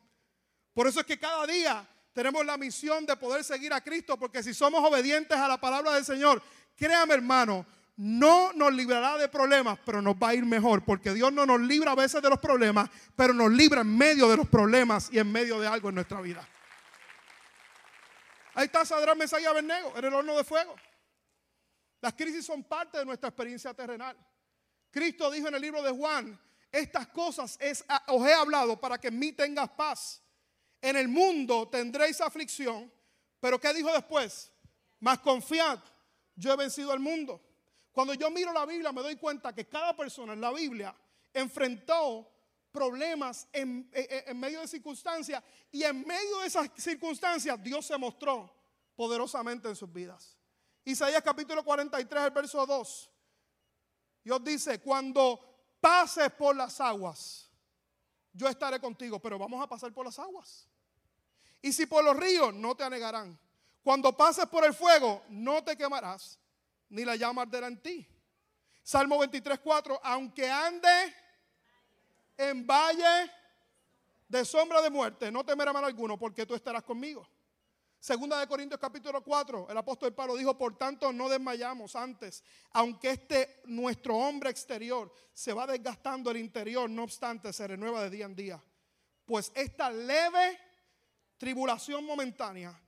Por 0.71 0.87
eso 0.87 0.99
es 0.99 1.05
que 1.07 1.19
cada 1.19 1.47
día 1.47 1.85
tenemos 2.13 2.45
la 2.45 2.57
misión 2.57 3.05
de 3.05 3.17
poder 3.17 3.43
seguir 3.43 3.73
a 3.73 3.81
Cristo, 3.81 4.17
porque 4.17 4.43
si 4.43 4.53
somos 4.53 4.87
obedientes 4.87 5.35
a 5.35 5.47
la 5.47 5.59
palabra 5.59 5.93
del 5.95 6.05
Señor, 6.05 6.41
créame 6.75 7.15
hermano, 7.15 7.65
no 7.97 8.53
nos 8.53 8.71
librará 8.73 9.17
de 9.17 9.27
problemas, 9.27 9.79
pero 9.83 10.03
nos 10.03 10.15
va 10.15 10.29
a 10.29 10.35
ir 10.35 10.45
mejor, 10.45 10.85
porque 10.85 11.13
Dios 11.13 11.33
no 11.33 11.47
nos 11.47 11.59
libra 11.59 11.91
a 11.91 11.95
veces 11.95 12.21
de 12.21 12.29
los 12.29 12.39
problemas, 12.39 12.89
pero 13.15 13.33
nos 13.33 13.51
libra 13.51 13.81
en 13.81 13.97
medio 13.97 14.29
de 14.29 14.37
los 14.37 14.47
problemas 14.47 15.09
y 15.11 15.17
en 15.17 15.31
medio 15.31 15.59
de 15.59 15.67
algo 15.67 15.89
en 15.89 15.95
nuestra 15.95 16.21
vida. 16.21 16.47
Ahí 18.53 18.65
está 18.65 18.85
Sadrán 18.85 19.17
Mesías 19.17 19.41
y 19.41 19.45
en 19.45 20.05
el 20.05 20.13
horno 20.13 20.37
de 20.37 20.43
fuego. 20.43 20.75
Las 21.99 22.13
crisis 22.13 22.45
son 22.45 22.63
parte 22.63 22.99
de 22.99 23.05
nuestra 23.05 23.29
experiencia 23.29 23.73
terrenal. 23.73 24.15
Cristo 24.91 25.31
dijo 25.31 25.47
en 25.47 25.55
el 25.55 25.61
libro 25.61 25.81
de 25.81 25.91
Juan, 25.91 26.39
estas 26.71 27.07
cosas 27.07 27.57
os 28.07 28.27
he 28.27 28.33
hablado 28.33 28.79
para 28.79 28.99
que 28.99 29.07
en 29.07 29.17
mí 29.17 29.31
tengas 29.31 29.69
paz. 29.69 30.21
En 30.79 30.95
el 30.95 31.07
mundo 31.07 31.67
tendréis 31.67 32.21
aflicción, 32.21 32.91
pero 33.39 33.59
¿qué 33.59 33.73
dijo 33.73 33.91
después? 33.91 34.51
Más 34.99 35.17
confiad, 35.19 35.79
yo 36.35 36.53
he 36.53 36.55
vencido 36.55 36.91
al 36.91 36.99
mundo. 36.99 37.41
Cuando 37.97 38.13
yo 38.13 38.29
miro 38.29 38.53
la 38.53 38.63
Biblia 38.63 38.91
me 38.91 39.01
doy 39.01 39.15
cuenta 39.15 39.55
que 39.55 39.67
cada 39.67 39.95
persona 39.95 40.33
en 40.33 40.39
la 40.39 40.51
Biblia 40.51 40.95
enfrentó 41.33 42.31
problemas 42.71 43.47
en, 43.51 43.89
medio 44.35 44.61
de 44.61 44.67
circunstancias 44.67 45.43
y 45.71 45.81
en 45.81 46.05
medio 46.05 46.41
de 46.41 46.45
esas 46.45 46.69
circunstancias 46.77 47.59
Dios 47.63 47.87
se 47.87 47.97
mostró 47.97 48.53
poderosamente 48.95 49.67
en 49.67 49.75
sus 49.75 49.91
vidas. 49.91 50.37
Isaías 50.85 51.23
capítulo 51.23 51.65
43, 51.65 52.25
el 52.25 52.29
verso 52.29 52.67
2. 52.67 53.09
Dios 54.23 54.43
dice, 54.43 54.79
cuando 54.79 55.39
pases 55.81 56.29
por 56.33 56.55
las 56.55 56.79
aguas, 56.79 57.49
yo 58.31 58.47
estaré 58.47 58.79
contigo, 58.79 59.17
pero 59.19 59.39
vamos 59.39 59.59
a 59.59 59.67
pasar 59.67 59.91
por 59.91 60.05
las 60.05 60.19
aguas. 60.19 60.67
Y 61.63 61.73
si 61.73 61.87
por 61.87 62.03
los 62.03 62.15
ríos, 62.15 62.53
no 62.53 62.75
te 62.75 62.83
anegarán. 62.83 63.39
Cuando 63.81 64.15
pases 64.15 64.45
por 64.45 64.63
el 64.65 64.75
fuego, 64.75 65.23
no 65.29 65.63
te 65.63 65.75
quemarás 65.75 66.39
ni 66.89 67.05
la 67.05 67.15
llama 67.15 67.43
arderá 67.43 67.67
en 67.67 67.81
ti. 67.81 68.07
Salmo 68.83 69.19
23, 69.19 69.59
4, 69.59 69.99
aunque 70.03 70.49
ande 70.49 71.13
en 72.37 72.65
valle 72.65 73.31
de 74.27 74.45
sombra 74.45 74.81
de 74.81 74.89
muerte, 74.89 75.31
no 75.31 75.45
temerá 75.45 75.73
mal 75.73 75.83
alguno, 75.83 76.17
porque 76.17 76.45
tú 76.45 76.55
estarás 76.55 76.83
conmigo. 76.83 77.27
Segunda 77.99 78.39
de 78.39 78.47
Corintios 78.47 78.79
capítulo 78.79 79.23
4, 79.23 79.67
el 79.69 79.77
apóstol 79.77 80.13
Pablo 80.13 80.35
dijo, 80.35 80.57
por 80.57 80.77
tanto 80.77 81.11
no 81.11 81.27
desmayamos 81.27 81.95
antes, 81.95 82.43
aunque 82.71 83.09
este 83.09 83.61
nuestro 83.65 84.15
hombre 84.15 84.51
exterior 84.51 85.11
se 85.33 85.51
va 85.51 85.65
desgastando 85.65 86.29
el 86.29 86.37
interior, 86.37 86.89
no 86.89 87.03
obstante 87.03 87.51
se 87.51 87.67
renueva 87.67 88.03
de 88.03 88.09
día 88.09 88.25
en 88.25 88.35
día. 88.35 88.63
Pues 89.25 89.51
esta 89.55 89.89
leve 89.89 90.59
tribulación 91.37 92.05
momentánea 92.05 92.79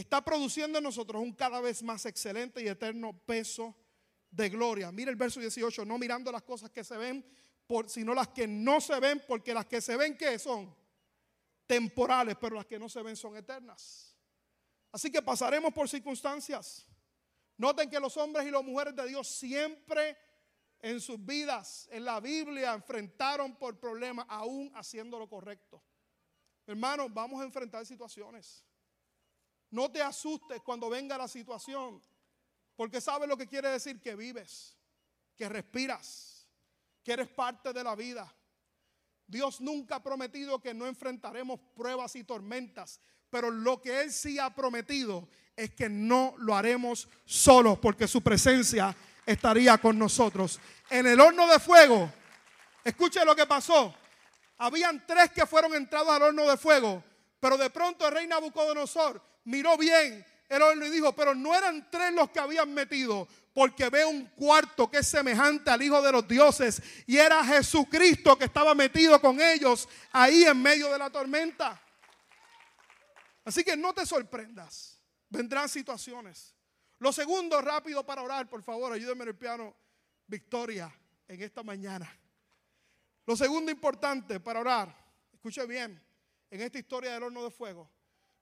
está 0.00 0.22
produciendo 0.22 0.76
en 0.76 0.84
nosotros 0.84 1.22
un 1.22 1.32
cada 1.32 1.58
vez 1.60 1.82
más 1.82 2.04
excelente 2.04 2.62
y 2.62 2.68
eterno 2.68 3.18
peso 3.24 3.74
de 4.30 4.50
gloria. 4.50 4.92
Mira 4.92 5.10
el 5.10 5.16
verso 5.16 5.40
18, 5.40 5.86
no 5.86 5.96
mirando 5.96 6.30
las 6.30 6.42
cosas 6.42 6.70
que 6.70 6.84
se 6.84 6.98
ven, 6.98 7.24
sino 7.86 8.12
las 8.12 8.28
que 8.28 8.46
no 8.46 8.80
se 8.80 9.00
ven, 9.00 9.22
porque 9.26 9.54
las 9.54 9.64
que 9.64 9.80
se 9.80 9.96
ven, 9.96 10.16
¿qué 10.16 10.38
son? 10.38 10.74
Temporales, 11.66 12.36
pero 12.38 12.56
las 12.56 12.66
que 12.66 12.78
no 12.78 12.90
se 12.90 13.02
ven 13.02 13.16
son 13.16 13.36
eternas. 13.38 14.14
Así 14.92 15.10
que 15.10 15.22
pasaremos 15.22 15.72
por 15.72 15.88
circunstancias. 15.88 16.86
Noten 17.56 17.88
que 17.88 17.98
los 17.98 18.18
hombres 18.18 18.46
y 18.46 18.50
las 18.50 18.62
mujeres 18.62 18.94
de 18.94 19.08
Dios 19.08 19.26
siempre 19.26 20.16
en 20.80 21.00
sus 21.00 21.24
vidas, 21.24 21.88
en 21.90 22.04
la 22.04 22.20
Biblia, 22.20 22.74
enfrentaron 22.74 23.56
por 23.56 23.80
problemas, 23.80 24.26
aún 24.28 24.70
haciendo 24.74 25.18
lo 25.18 25.26
correcto. 25.26 25.82
Hermanos, 26.66 27.12
vamos 27.14 27.40
a 27.40 27.44
enfrentar 27.44 27.86
situaciones. 27.86 28.62
No 29.70 29.90
te 29.90 30.02
asustes 30.02 30.60
cuando 30.62 30.88
venga 30.88 31.18
la 31.18 31.28
situación, 31.28 32.02
porque 32.76 33.00
sabes 33.00 33.28
lo 33.28 33.36
que 33.36 33.46
quiere 33.46 33.68
decir 33.68 34.00
que 34.00 34.14
vives, 34.14 34.76
que 35.36 35.48
respiras, 35.48 36.48
que 37.02 37.12
eres 37.12 37.28
parte 37.28 37.72
de 37.72 37.84
la 37.84 37.94
vida. 37.94 38.32
Dios 39.26 39.60
nunca 39.60 39.96
ha 39.96 40.02
prometido 40.02 40.60
que 40.60 40.72
no 40.72 40.86
enfrentaremos 40.86 41.58
pruebas 41.74 42.14
y 42.16 42.24
tormentas, 42.24 43.00
pero 43.28 43.50
lo 43.50 43.82
que 43.82 44.02
Él 44.02 44.12
sí 44.12 44.38
ha 44.38 44.54
prometido 44.54 45.28
es 45.56 45.74
que 45.74 45.88
no 45.88 46.34
lo 46.38 46.54
haremos 46.54 47.08
solos, 47.24 47.78
porque 47.78 48.06
su 48.06 48.22
presencia 48.22 48.94
estaría 49.24 49.78
con 49.78 49.98
nosotros. 49.98 50.60
En 50.90 51.06
el 51.06 51.20
horno 51.20 51.48
de 51.48 51.58
fuego, 51.58 52.10
escuche 52.84 53.24
lo 53.24 53.34
que 53.34 53.46
pasó. 53.46 53.94
Habían 54.58 55.04
tres 55.06 55.32
que 55.32 55.46
fueron 55.46 55.74
entrados 55.74 56.08
al 56.10 56.22
horno 56.22 56.48
de 56.48 56.56
fuego, 56.56 57.02
pero 57.40 57.56
de 57.56 57.70
pronto 57.70 58.06
el 58.06 58.14
rey 58.14 58.26
Nabucodonosor 58.26 59.22
miró 59.44 59.76
bien 59.76 60.24
el 60.48 60.62
horno 60.62 60.86
y 60.86 60.90
dijo, 60.90 61.14
pero 61.14 61.34
no 61.34 61.54
eran 61.54 61.90
tres 61.90 62.12
los 62.12 62.30
que 62.30 62.38
habían 62.38 62.72
metido, 62.72 63.26
porque 63.52 63.88
ve 63.88 64.04
un 64.04 64.26
cuarto 64.26 64.90
que 64.90 64.98
es 64.98 65.06
semejante 65.06 65.70
al 65.70 65.82
Hijo 65.82 66.00
de 66.02 66.12
los 66.12 66.28
dioses, 66.28 66.82
y 67.06 67.16
era 67.16 67.44
Jesucristo 67.44 68.36
que 68.38 68.44
estaba 68.44 68.74
metido 68.74 69.20
con 69.20 69.40
ellos 69.40 69.88
ahí 70.12 70.44
en 70.44 70.60
medio 70.60 70.92
de 70.92 70.98
la 70.98 71.10
tormenta. 71.10 71.80
Así 73.44 73.64
que 73.64 73.76
no 73.76 73.92
te 73.92 74.04
sorprendas, 74.06 75.00
vendrán 75.28 75.68
situaciones. 75.68 76.54
Lo 76.98 77.12
segundo, 77.12 77.60
rápido 77.60 78.04
para 78.04 78.22
orar, 78.22 78.48
por 78.48 78.62
favor, 78.62 78.92
ayúdenme 78.92 79.24
en 79.24 79.28
el 79.28 79.36
piano, 79.36 79.74
Victoria, 80.26 80.92
en 81.28 81.42
esta 81.42 81.62
mañana. 81.62 82.10
Lo 83.26 83.36
segundo 83.36 83.70
importante 83.72 84.38
para 84.40 84.60
orar, 84.60 84.96
escuche 85.32 85.66
bien, 85.66 86.00
en 86.50 86.60
esta 86.60 86.78
historia 86.78 87.12
del 87.12 87.24
horno 87.24 87.42
de 87.44 87.50
fuego, 87.50 87.90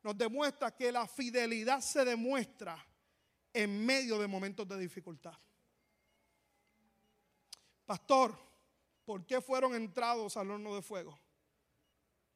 nos 0.02 0.16
demuestra 0.16 0.74
que 0.74 0.92
la 0.92 1.06
fidelidad 1.06 1.80
se 1.80 2.04
demuestra 2.04 2.84
en 3.52 3.84
medio 3.84 4.18
de 4.18 4.26
momentos 4.26 4.68
de 4.68 4.78
dificultad. 4.78 5.34
Pastor, 7.86 8.36
¿por 9.04 9.26
qué 9.26 9.40
fueron 9.40 9.74
entrados 9.74 10.36
al 10.36 10.50
horno 10.50 10.74
de 10.74 10.82
fuego? 10.82 11.18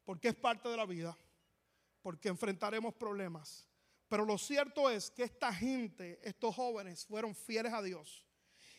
Porque 0.05 0.29
es 0.29 0.35
parte 0.35 0.69
de 0.69 0.77
la 0.77 0.87
vida, 0.87 1.17
porque 2.01 2.29
enfrentaremos 2.29 2.95
problemas. 2.95 3.67
Pero 4.09 4.25
lo 4.25 4.39
cierto 4.39 4.89
es 4.89 5.11
que 5.11 5.25
esta 5.25 5.53
gente, 5.53 6.19
estos 6.23 6.55
jóvenes, 6.55 7.05
fueron 7.05 7.35
fieles 7.35 7.73
a 7.73 7.83
Dios. 7.83 8.27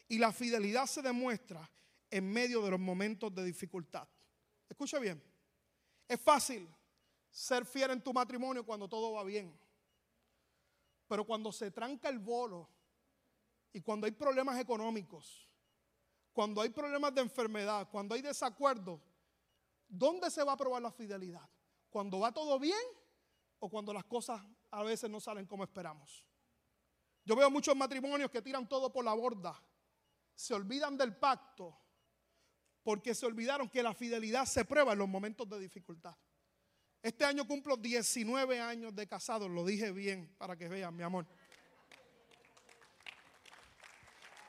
Y 0.07 0.17
la 0.17 0.31
fidelidad 0.31 0.87
se 0.87 1.03
demuestra 1.03 1.69
en 2.09 2.31
medio 2.31 2.63
de 2.63 2.71
los 2.71 2.79
momentos 2.79 3.33
de 3.35 3.43
dificultad. 3.43 4.07
Escucha 4.67 4.97
bien, 4.97 5.21
es 6.07 6.19
fácil 6.19 6.67
ser 7.39 7.65
fiel 7.65 7.91
en 7.91 8.03
tu 8.03 8.11
matrimonio 8.11 8.65
cuando 8.65 8.89
todo 8.89 9.13
va 9.13 9.23
bien. 9.23 9.57
Pero 11.07 11.23
cuando 11.25 11.53
se 11.53 11.71
tranca 11.71 12.09
el 12.09 12.19
bolo 12.19 12.69
y 13.71 13.79
cuando 13.81 14.05
hay 14.05 14.11
problemas 14.11 14.59
económicos, 14.59 15.47
cuando 16.33 16.61
hay 16.61 16.69
problemas 16.69 17.15
de 17.15 17.21
enfermedad, 17.21 17.87
cuando 17.89 18.13
hay 18.13 18.21
desacuerdo, 18.21 19.01
¿dónde 19.87 20.29
se 20.29 20.43
va 20.43 20.51
a 20.51 20.57
probar 20.57 20.81
la 20.81 20.91
fidelidad? 20.91 21.49
¿Cuando 21.89 22.19
va 22.19 22.33
todo 22.33 22.59
bien 22.59 22.77
o 23.59 23.69
cuando 23.69 23.93
las 23.93 24.03
cosas 24.03 24.41
a 24.69 24.83
veces 24.83 25.09
no 25.09 25.21
salen 25.21 25.45
como 25.45 25.63
esperamos? 25.63 26.25
Yo 27.23 27.37
veo 27.37 27.49
muchos 27.49 27.75
matrimonios 27.75 28.29
que 28.29 28.41
tiran 28.41 28.67
todo 28.67 28.91
por 28.91 29.05
la 29.05 29.13
borda, 29.13 29.57
se 30.35 30.53
olvidan 30.53 30.97
del 30.97 31.15
pacto 31.15 31.77
porque 32.83 33.15
se 33.15 33.25
olvidaron 33.25 33.69
que 33.69 33.81
la 33.81 33.93
fidelidad 33.93 34.45
se 34.45 34.65
prueba 34.65 34.91
en 34.91 34.99
los 34.99 35.07
momentos 35.07 35.47
de 35.47 35.59
dificultad. 35.59 36.15
Este 37.01 37.23
año 37.23 37.47
cumplo 37.47 37.77
19 37.77 38.59
años 38.59 38.93
de 38.93 39.07
casado, 39.07 39.47
lo 39.47 39.65
dije 39.65 39.91
bien 39.91 40.29
para 40.37 40.57
que 40.57 40.67
vean, 40.67 40.95
mi 40.95 41.03
amor. 41.03 41.25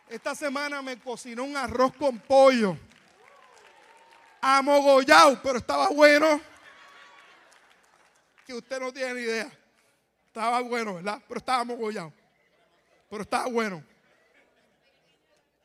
Esta 0.08 0.34
semana 0.34 0.82
me 0.82 0.98
cocinó 0.98 1.44
un 1.44 1.56
arroz 1.56 1.94
con 1.94 2.18
pollo. 2.18 2.76
Amogollado, 4.40 5.40
pero 5.40 5.58
estaba 5.58 5.88
bueno. 5.90 6.40
Que 8.44 8.54
usted 8.54 8.80
no 8.80 8.92
tiene 8.92 9.14
ni 9.14 9.20
idea. 9.20 9.52
Estaba 10.26 10.60
bueno, 10.62 10.94
¿verdad? 10.94 11.22
Pero 11.28 11.38
estaba 11.38 11.60
amogollado. 11.60 12.12
Pero 13.08 13.22
estaba 13.22 13.46
bueno. 13.46 13.84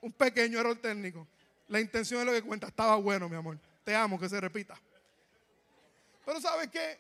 Un 0.01 0.11
pequeño 0.11 0.59
error 0.59 0.75
técnico. 0.75 1.27
La 1.67 1.79
intención 1.79 2.19
es 2.19 2.27
lo 2.27 2.31
que 2.31 2.43
cuenta. 2.43 2.67
Estaba 2.67 2.97
bueno, 2.97 3.27
mi 3.27 3.35
amor. 3.35 3.57
Te 3.83 3.95
amo, 3.95 4.19
que 4.19 4.29
se 4.29 4.39
repita. 4.39 4.79
Pero 6.25 6.41
¿sabe 6.41 6.69
qué? 6.69 6.99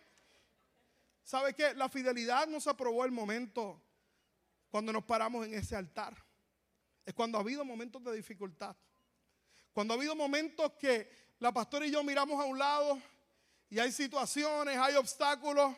¿Sabe 1.23 1.53
qué? 1.53 1.73
La 1.73 1.89
fidelidad 1.89 2.47
no 2.47 2.59
se 2.59 2.69
aprobó 2.69 3.03
el 3.03 3.11
momento 3.11 3.81
cuando 4.69 4.93
nos 4.93 5.03
paramos 5.03 5.45
en 5.47 5.55
ese 5.55 5.75
altar. 5.75 6.15
Es 7.05 7.13
cuando 7.13 7.37
ha 7.37 7.41
habido 7.41 7.65
momentos 7.65 8.03
de 8.03 8.15
dificultad. 8.15 8.75
Cuando 9.73 9.93
ha 9.93 9.97
habido 9.97 10.15
momentos 10.15 10.73
que 10.73 11.09
la 11.39 11.51
pastora 11.51 11.85
y 11.85 11.91
yo 11.91 12.03
miramos 12.03 12.39
a 12.39 12.45
un 12.45 12.59
lado 12.59 13.01
y 13.69 13.79
hay 13.79 13.91
situaciones, 13.91 14.77
hay 14.77 14.95
obstáculos 14.95 15.75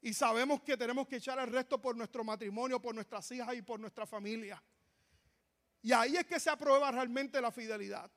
y 0.00 0.12
sabemos 0.12 0.62
que 0.62 0.76
tenemos 0.76 1.08
que 1.08 1.16
echar 1.16 1.38
el 1.38 1.46
resto 1.50 1.80
por 1.80 1.96
nuestro 1.96 2.22
matrimonio, 2.24 2.80
por 2.80 2.94
nuestras 2.94 3.30
hijas 3.32 3.54
y 3.54 3.62
por 3.62 3.80
nuestra 3.80 4.06
familia. 4.06 4.62
Y 5.80 5.92
ahí 5.92 6.16
es 6.16 6.26
que 6.26 6.38
se 6.38 6.50
aprueba 6.50 6.90
realmente 6.90 7.40
la 7.40 7.50
fidelidad. 7.50 8.10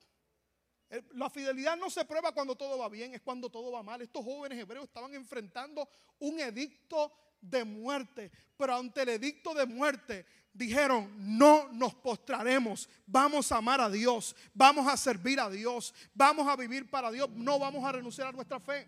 La 1.14 1.28
fidelidad 1.30 1.76
no 1.76 1.90
se 1.90 2.04
prueba 2.04 2.32
cuando 2.32 2.54
todo 2.54 2.78
va 2.78 2.88
bien, 2.88 3.14
es 3.14 3.20
cuando 3.20 3.50
todo 3.50 3.72
va 3.72 3.82
mal. 3.82 4.00
Estos 4.02 4.24
jóvenes 4.24 4.58
hebreos 4.58 4.84
estaban 4.84 5.14
enfrentando 5.14 5.88
un 6.20 6.38
edicto 6.38 7.12
de 7.40 7.64
muerte, 7.64 8.30
pero 8.56 8.76
ante 8.76 9.02
el 9.02 9.10
edicto 9.10 9.52
de 9.54 9.66
muerte 9.66 10.26
dijeron, 10.52 11.12
no 11.18 11.68
nos 11.72 11.94
postraremos, 11.94 12.88
vamos 13.06 13.52
a 13.52 13.56
amar 13.56 13.80
a 13.80 13.90
Dios, 13.90 14.34
vamos 14.54 14.86
a 14.88 14.96
servir 14.96 15.38
a 15.38 15.50
Dios, 15.50 15.94
vamos 16.14 16.48
a 16.48 16.56
vivir 16.56 16.88
para 16.88 17.10
Dios, 17.10 17.28
no 17.30 17.58
vamos 17.58 17.84
a 17.84 17.92
renunciar 17.92 18.28
a 18.28 18.32
nuestra 18.32 18.58
fe. 18.58 18.86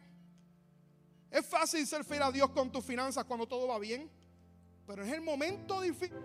Es 1.31 1.45
fácil 1.45 1.87
ser 1.87 2.05
fiel 2.05 2.23
a 2.23 2.33
Dios 2.33 2.51
con 2.51 2.73
tus 2.73 2.85
finanzas 2.85 3.25
cuando 3.25 3.47
todo 3.47 3.69
va 3.69 3.79
bien, 3.79 4.11
pero 4.87 5.05
es 5.05 5.13
el 5.13 5.21
momento 5.21 5.81
difícil. 5.81 6.17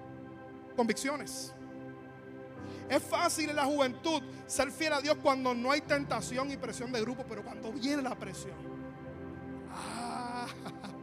Convicciones. 0.76 1.54
Es 2.90 3.02
fácil 3.04 3.50
en 3.50 3.56
la 3.56 3.66
juventud 3.66 4.22
ser 4.46 4.72
fiel 4.72 4.94
a 4.94 5.02
Dios 5.02 5.18
cuando 5.22 5.54
no 5.54 5.72
hay 5.72 5.82
tentación 5.82 6.52
y 6.52 6.58
presión 6.58 6.92
de 6.92 7.02
grupo, 7.02 7.26
pero 7.28 7.44
cuando 7.44 7.72
viene 7.72 8.02
la 8.02 8.16
presión, 8.16 8.56
ah, 9.72 10.48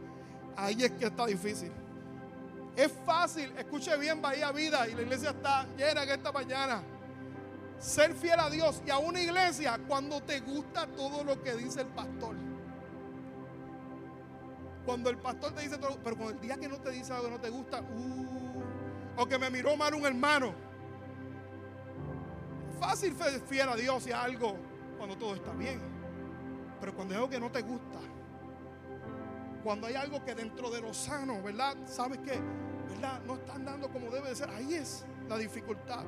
ahí 0.57 0.83
es 0.83 0.91
que 0.91 1.05
está 1.05 1.25
difícil. 1.25 1.71
Es 2.75 2.91
fácil, 3.05 3.51
escuche 3.57 3.95
bien 3.97 4.21
Bahía 4.21 4.51
Vida 4.51 4.87
y 4.87 4.95
la 4.95 5.01
iglesia 5.01 5.31
está 5.31 5.65
llena 5.77 6.03
en 6.03 6.09
esta 6.09 6.31
mañana. 6.31 6.81
Ser 7.79 8.13
fiel 8.13 8.39
a 8.39 8.49
Dios 8.49 8.81
y 8.85 8.91
a 8.91 8.99
una 8.99 9.19
iglesia 9.19 9.79
cuando 9.87 10.21
te 10.21 10.39
gusta 10.39 10.87
todo 10.87 11.23
lo 11.23 11.41
que 11.41 11.55
dice 11.55 11.81
el 11.81 11.87
pastor. 11.87 12.35
Cuando 14.85 15.09
el 15.09 15.17
pastor 15.17 15.53
te 15.53 15.61
dice 15.61 15.77
todo, 15.77 15.97
pero 16.03 16.15
cuando 16.15 16.35
el 16.35 16.39
día 16.39 16.57
que 16.57 16.67
no 16.67 16.77
te 16.77 16.91
dice 16.91 17.11
algo 17.11 17.25
que 17.25 17.31
no 17.31 17.41
te 17.41 17.49
gusta, 17.49 17.81
uh, 17.81 19.21
o 19.21 19.25
que 19.27 19.37
me 19.37 19.49
miró 19.49 19.75
mal 19.75 19.93
un 19.93 20.05
hermano 20.05 20.70
fácil 22.81 23.15
ser 23.15 23.39
fiel 23.41 23.69
a 23.69 23.75
Dios 23.75 24.07
y 24.07 24.11
algo 24.11 24.55
cuando 24.97 25.15
todo 25.15 25.35
está 25.35 25.53
bien. 25.53 25.79
Pero 26.79 26.95
cuando 26.95 27.13
hay 27.13 27.19
algo 27.19 27.29
que 27.29 27.39
no 27.39 27.51
te 27.51 27.61
gusta, 27.61 27.99
cuando 29.63 29.85
hay 29.85 29.93
algo 29.93 30.25
que 30.25 30.33
dentro 30.33 30.71
de 30.71 30.81
lo 30.81 30.91
sano, 30.91 31.43
¿verdad? 31.43 31.77
Sabes 31.85 32.17
que, 32.17 32.39
¿verdad? 32.89 33.21
No 33.27 33.35
están 33.35 33.63
dando 33.63 33.87
como 33.91 34.09
debe 34.09 34.29
de 34.29 34.35
ser. 34.35 34.49
Ahí 34.49 34.73
es 34.73 35.05
la 35.29 35.37
dificultad. 35.37 36.03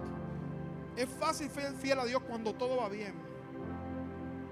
Es 0.96 1.08
fácil 1.08 1.52
ser 1.52 1.74
fiel 1.74 2.00
a 2.00 2.06
Dios 2.06 2.24
cuando 2.28 2.54
todo 2.56 2.78
va 2.78 2.90
bien. 2.90 3.14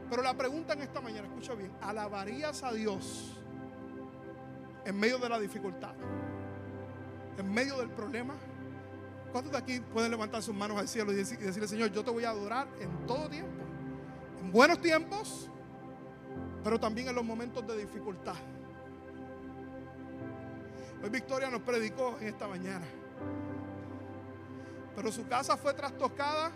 Pero 0.08 0.22
la 0.22 0.36
pregunta 0.36 0.74
en 0.74 0.82
esta 0.82 1.02
mañana, 1.02 1.28
escucha 1.28 1.56
bien, 1.56 1.72
¿alabarías 1.82 2.64
a 2.64 2.72
Dios 2.72 3.36
en 4.86 5.00
medio 5.00 5.18
de 5.18 5.30
la 5.30 5.40
dificultad? 5.40 5.96
¿En 7.38 7.52
medio 7.52 7.78
del 7.78 7.90
problema? 7.90 8.36
¿Cuántos 9.32 9.54
de 9.54 9.58
aquí 9.58 9.80
pueden 9.80 10.12
levantar 10.12 10.44
sus 10.44 10.54
manos 10.54 10.78
al 10.78 10.88
cielo 10.88 11.12
y 11.14 11.16
decirle, 11.16 11.68
Señor, 11.68 11.92
yo 11.92 12.04
te 12.04 12.12
voy 12.12 12.26
a 12.26 12.32
adorar 12.32 12.68
en 12.80 13.08
todo 13.08 13.30
tiempo? 13.30 13.64
En 14.42 14.52
buenos 14.52 14.82
tiempos, 14.82 15.50
pero 16.64 16.80
también 16.80 17.08
en 17.08 17.16
los 17.16 17.24
momentos 17.24 17.66
de 17.66 17.78
dificultad. 17.78 18.36
Hoy 21.02 21.10
Victoria 21.10 21.50
nos 21.50 21.62
predicó 21.62 22.18
en 22.20 22.28
esta 22.28 22.48
mañana. 22.48 22.86
Pero 24.96 25.12
su 25.12 25.26
casa 25.28 25.56
fue 25.56 25.74
trastocada 25.74 26.52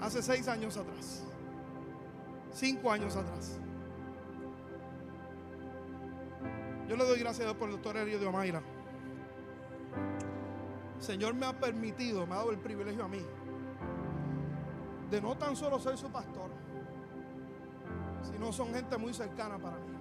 hace 0.00 0.22
seis 0.22 0.48
años 0.48 0.76
atrás. 0.76 1.24
Cinco 2.52 2.90
años 2.90 3.14
atrás. 3.14 3.58
Yo 6.88 6.96
le 6.96 7.04
doy 7.04 7.18
gracias 7.18 7.40
a 7.40 7.50
Dios 7.50 7.56
por 7.56 7.68
el 7.68 7.74
doctor 7.74 7.96
Elio 7.98 8.18
de 8.18 8.26
Omaira. 8.26 8.62
Señor 10.98 11.34
me 11.34 11.46
ha 11.46 11.52
permitido, 11.52 12.26
me 12.26 12.34
ha 12.34 12.38
dado 12.38 12.50
el 12.50 12.58
privilegio 12.58 13.04
a 13.04 13.08
mí 13.08 13.24
de 15.10 15.20
no 15.20 15.36
tan 15.36 15.54
solo 15.54 15.78
ser 15.78 15.96
su 15.96 16.10
pastor, 16.10 16.50
sino 18.22 18.52
son 18.52 18.72
gente 18.74 18.96
muy 18.96 19.14
cercana 19.14 19.58
para 19.58 19.76
mí. 19.76 19.92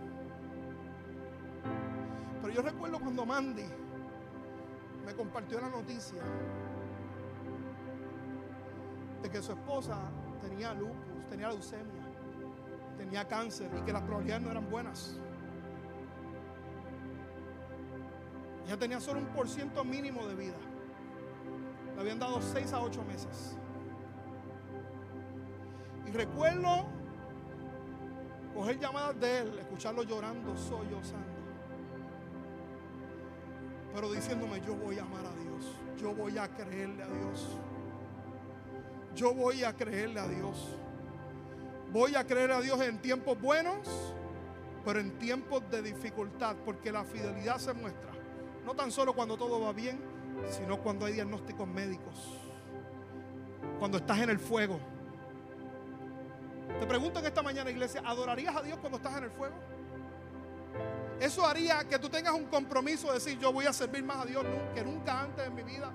Pero 2.41 2.53
yo 2.53 2.61
recuerdo 2.61 2.99
cuando 2.99 3.25
Mandy 3.25 3.65
me 5.05 5.13
compartió 5.13 5.61
la 5.61 5.69
noticia 5.69 6.21
de 9.21 9.29
que 9.29 9.41
su 9.41 9.51
esposa 9.51 9.97
tenía 10.41 10.73
lupus, 10.73 11.27
tenía 11.29 11.49
leucemia, 11.49 12.03
tenía 12.97 13.27
cáncer 13.27 13.69
y 13.77 13.81
que 13.81 13.93
las 13.93 14.01
probabilidades 14.01 14.43
no 14.43 14.51
eran 14.51 14.69
buenas. 14.69 15.17
Ella 18.65 18.77
tenía 18.77 18.99
solo 18.99 19.19
un 19.19 19.27
por 19.27 19.47
ciento 19.47 19.83
mínimo 19.83 20.25
de 20.27 20.35
vida. 20.35 20.57
Le 21.95 22.01
habían 22.01 22.19
dado 22.19 22.41
seis 22.41 22.71
a 22.73 22.81
ocho 22.81 23.03
meses. 23.03 23.55
Y 26.07 26.11
recuerdo 26.11 26.85
coger 28.53 28.79
llamadas 28.79 29.19
de 29.19 29.39
él, 29.39 29.59
escucharlo 29.59 30.03
llorando, 30.03 30.55
sollozando. 30.55 31.35
Pero 33.93 34.11
diciéndome, 34.11 34.61
yo 34.61 34.75
voy 34.75 34.99
a 34.99 35.03
amar 35.03 35.25
a 35.25 35.33
Dios. 35.41 35.73
Yo 35.97 36.13
voy 36.13 36.37
a 36.37 36.47
creerle 36.49 37.03
a 37.03 37.07
Dios. 37.07 37.47
Yo 39.15 39.33
voy 39.33 39.63
a 39.63 39.73
creerle 39.73 40.19
a 40.19 40.27
Dios. 40.27 40.75
Voy 41.93 42.15
a 42.15 42.25
creer 42.25 42.51
a 42.51 42.59
Dios 42.59 42.81
en 42.81 42.97
tiempos 42.99 43.39
buenos, 43.39 43.87
pero 44.83 44.99
en 44.99 45.17
tiempos 45.17 45.63
de 45.71 45.81
dificultad, 45.81 46.57
porque 46.65 46.91
la 46.91 47.05
fidelidad 47.05 47.57
se 47.57 47.73
muestra. 47.73 48.11
No 48.65 48.73
tan 48.73 48.91
solo 48.91 49.13
cuando 49.13 49.37
todo 49.37 49.61
va 49.61 49.71
bien, 49.71 49.97
sino 50.49 50.79
cuando 50.81 51.05
hay 51.05 51.13
diagnósticos 51.13 51.67
médicos, 51.67 52.39
cuando 53.79 53.97
estás 53.97 54.19
en 54.19 54.29
el 54.29 54.39
fuego. 54.39 54.79
Te 56.79 56.85
pregunto 56.85 57.19
en 57.19 57.25
esta 57.25 57.41
mañana, 57.41 57.69
iglesia, 57.69 58.01
¿adorarías 58.05 58.55
a 58.55 58.61
Dios 58.61 58.77
cuando 58.79 58.97
estás 58.97 59.17
en 59.17 59.25
el 59.25 59.31
fuego? 59.31 59.55
Eso 61.19 61.45
haría 61.45 61.83
que 61.87 61.97
tú 61.97 62.09
tengas 62.09 62.33
un 62.33 62.45
compromiso 62.45 63.07
de 63.07 63.13
decir, 63.15 63.39
yo 63.39 63.53
voy 63.53 63.65
a 63.65 63.73
servir 63.73 64.03
más 64.03 64.17
a 64.17 64.25
Dios 64.25 64.45
que 64.73 64.83
nunca 64.83 65.21
antes 65.21 65.47
en 65.47 65.55
mi 65.55 65.63
vida. 65.63 65.91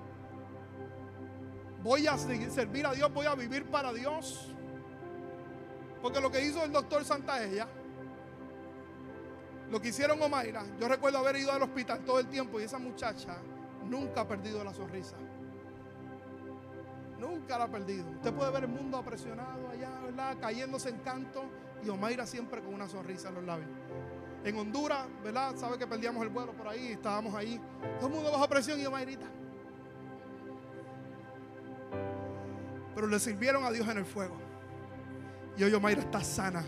Voy 1.83 2.07
a 2.07 2.17
servir 2.17 2.85
a 2.85 2.93
Dios, 2.93 3.13
voy 3.13 3.25
a 3.25 3.35
vivir 3.35 3.65
para 3.65 3.93
Dios. 3.93 4.51
Porque 6.01 6.19
lo 6.19 6.31
que 6.31 6.43
hizo 6.43 6.63
el 6.63 6.71
doctor 6.71 7.05
Santaella, 7.05 7.67
lo 9.69 9.79
que 9.79 9.89
hicieron 9.89 10.21
Omaira, 10.21 10.63
yo 10.79 10.87
recuerdo 10.87 11.19
haber 11.19 11.37
ido 11.37 11.51
al 11.51 11.61
hospital 11.61 12.03
todo 12.03 12.19
el 12.19 12.27
tiempo 12.27 12.59
y 12.59 12.63
esa 12.63 12.79
muchacha 12.79 13.37
nunca 13.91 14.21
ha 14.21 14.27
perdido 14.27 14.63
la 14.63 14.73
sonrisa. 14.73 15.17
Nunca 17.19 17.57
la 17.57 17.65
ha 17.65 17.67
perdido. 17.67 18.09
Usted 18.09 18.33
puede 18.33 18.51
ver 18.51 18.63
el 18.63 18.69
mundo 18.69 18.97
apresionado 18.97 19.69
allá, 19.69 19.91
¿verdad? 20.05 20.37
Cayéndose 20.39 20.89
en 20.89 20.97
canto 20.99 21.43
y 21.83 21.89
Omaira 21.89 22.25
siempre 22.25 22.61
con 22.61 22.73
una 22.73 22.87
sonrisa 22.87 23.29
en 23.29 23.35
los 23.35 23.43
labios. 23.43 23.69
En 24.43 24.57
Honduras, 24.57 25.05
¿verdad? 25.23 25.55
Sabe 25.57 25.77
que 25.77 25.85
perdíamos 25.85 26.23
el 26.23 26.29
vuelo 26.29 26.53
por 26.53 26.69
ahí, 26.69 26.93
estábamos 26.93 27.35
ahí. 27.35 27.61
Todo 27.99 28.07
el 28.07 28.15
mundo 28.15 28.31
bajo 28.31 28.47
presión 28.47 28.79
y 28.79 28.85
Omairita. 28.85 29.27
Pero 32.95 33.07
le 33.07 33.19
sirvieron 33.19 33.63
a 33.65 33.71
Dios 33.71 33.87
en 33.87 33.97
el 33.97 34.05
fuego. 34.05 34.37
Y 35.57 35.63
hoy 35.63 35.73
Omaira 35.73 36.01
está 36.01 36.23
sana 36.23 36.63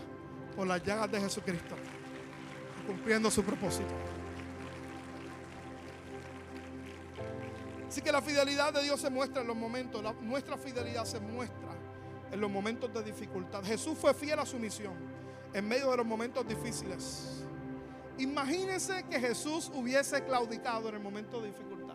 por 0.54 0.66
las 0.66 0.84
llagas 0.84 1.10
de 1.10 1.20
Jesucristo, 1.20 1.74
cumpliendo 2.86 3.30
su 3.30 3.42
propósito. 3.42 3.94
Así 7.94 8.02
que 8.02 8.10
la 8.10 8.20
fidelidad 8.20 8.72
de 8.72 8.82
Dios 8.82 9.00
se 9.00 9.08
muestra 9.08 9.42
en 9.42 9.46
los 9.46 9.56
momentos, 9.56 10.02
nuestra 10.20 10.58
fidelidad 10.58 11.04
se 11.04 11.20
muestra 11.20 11.68
en 12.32 12.40
los 12.40 12.50
momentos 12.50 12.92
de 12.92 13.04
dificultad. 13.04 13.62
Jesús 13.62 13.96
fue 13.96 14.12
fiel 14.12 14.36
a 14.40 14.44
su 14.44 14.58
misión 14.58 14.94
en 15.52 15.68
medio 15.68 15.92
de 15.92 15.98
los 15.98 16.04
momentos 16.04 16.44
difíciles. 16.44 17.44
Imagínense 18.18 19.04
que 19.04 19.20
Jesús 19.20 19.70
hubiese 19.72 20.24
claudicado 20.24 20.88
en 20.88 20.96
el 20.96 21.00
momento 21.00 21.40
de 21.40 21.50
dificultad. 21.50 21.94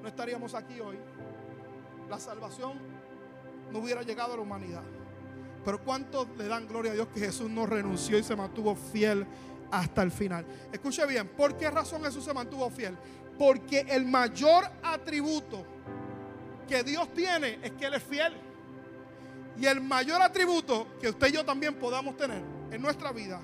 No 0.00 0.06
estaríamos 0.06 0.54
aquí 0.54 0.78
hoy. 0.78 0.96
la 2.08 2.20
salvación 2.20 2.74
no 3.72 3.80
hubiera 3.80 4.02
llegado 4.02 4.34
a 4.34 4.36
la 4.36 4.42
humanidad. 4.42 4.84
Pero 5.64 5.82
¿cuántos 5.82 6.28
le 6.38 6.46
dan 6.46 6.68
gloria 6.68 6.92
a 6.92 6.94
Dios 6.94 7.08
que 7.08 7.18
Jesús 7.18 7.50
no 7.50 7.66
renunció 7.66 8.16
y 8.16 8.22
se 8.22 8.36
mantuvo 8.36 8.76
fiel 8.76 9.26
hasta 9.72 10.04
el 10.04 10.12
final? 10.12 10.46
Escuche 10.72 11.04
bien, 11.06 11.26
¿por 11.26 11.56
qué 11.56 11.68
razón 11.68 12.04
Jesús 12.04 12.24
se 12.24 12.32
mantuvo 12.32 12.70
fiel? 12.70 12.96
Porque 13.40 13.86
el 13.88 14.04
mayor 14.04 14.64
atributo 14.82 15.64
que 16.68 16.84
Dios 16.84 17.10
tiene 17.14 17.58
es 17.62 17.72
que 17.72 17.86
Él 17.86 17.94
es 17.94 18.02
fiel. 18.02 18.34
Y 19.56 19.64
el 19.64 19.80
mayor 19.80 20.20
atributo 20.20 20.98
que 21.00 21.08
usted 21.08 21.28
y 21.28 21.32
yo 21.32 21.42
también 21.42 21.74
podamos 21.76 22.18
tener 22.18 22.42
en 22.70 22.82
nuestra 22.82 23.12
vida 23.12 23.40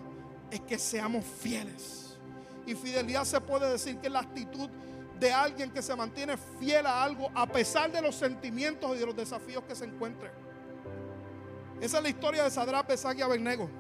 es 0.51 0.61
que 0.61 0.79
seamos 0.79 1.25
fieles. 1.25 2.19
Y 2.67 2.75
fidelidad 2.75 3.25
se 3.25 3.41
puede 3.41 3.71
decir 3.71 3.97
que 3.97 4.09
es 4.09 4.13
la 4.13 4.21
actitud 4.21 4.69
de 5.19 5.33
alguien 5.33 5.71
que 5.71 5.81
se 5.81 5.97
mantiene 5.97 6.37
fiel 6.61 6.85
a 6.85 7.03
algo 7.03 7.31
a 7.35 7.47
pesar 7.47 7.91
de 7.91 8.03
los 8.03 8.17
sentimientos 8.17 8.95
y 8.95 8.99
de 8.99 9.07
los 9.07 9.17
desafíos 9.17 9.65
que 9.65 9.75
se 9.75 9.87
encuentre. 9.87 10.31
Esa 11.81 11.97
es 11.97 12.03
la 12.03 12.11
historia 12.11 12.45
de 12.45 12.51
Sadrach, 12.51 12.85
Pesach 12.85 13.17
y 13.17 13.23
Abednego. 13.23 13.71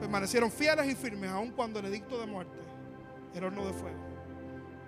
Permanecieron 0.00 0.50
fieles 0.50 0.86
y 0.86 0.94
firmes 0.94 1.28
aun 1.28 1.50
cuando 1.50 1.78
el 1.78 1.84
edicto 1.84 2.18
de 2.18 2.24
muerte 2.24 2.56
era 3.34 3.48
horno 3.48 3.66
de 3.66 3.74
fuego. 3.74 4.01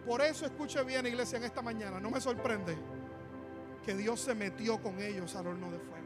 Por 0.06 0.20
eso 0.20 0.44
escuche 0.44 0.82
bien, 0.84 1.06
iglesia, 1.06 1.38
en 1.38 1.44
esta 1.44 1.62
mañana. 1.62 1.98
No 1.98 2.10
me 2.10 2.20
sorprende 2.20 2.76
que 3.84 3.94
Dios 3.94 4.20
se 4.20 4.34
metió 4.34 4.80
con 4.80 5.00
ellos 5.00 5.34
al 5.36 5.46
horno 5.46 5.70
de 5.70 5.78
fuego. 5.78 6.04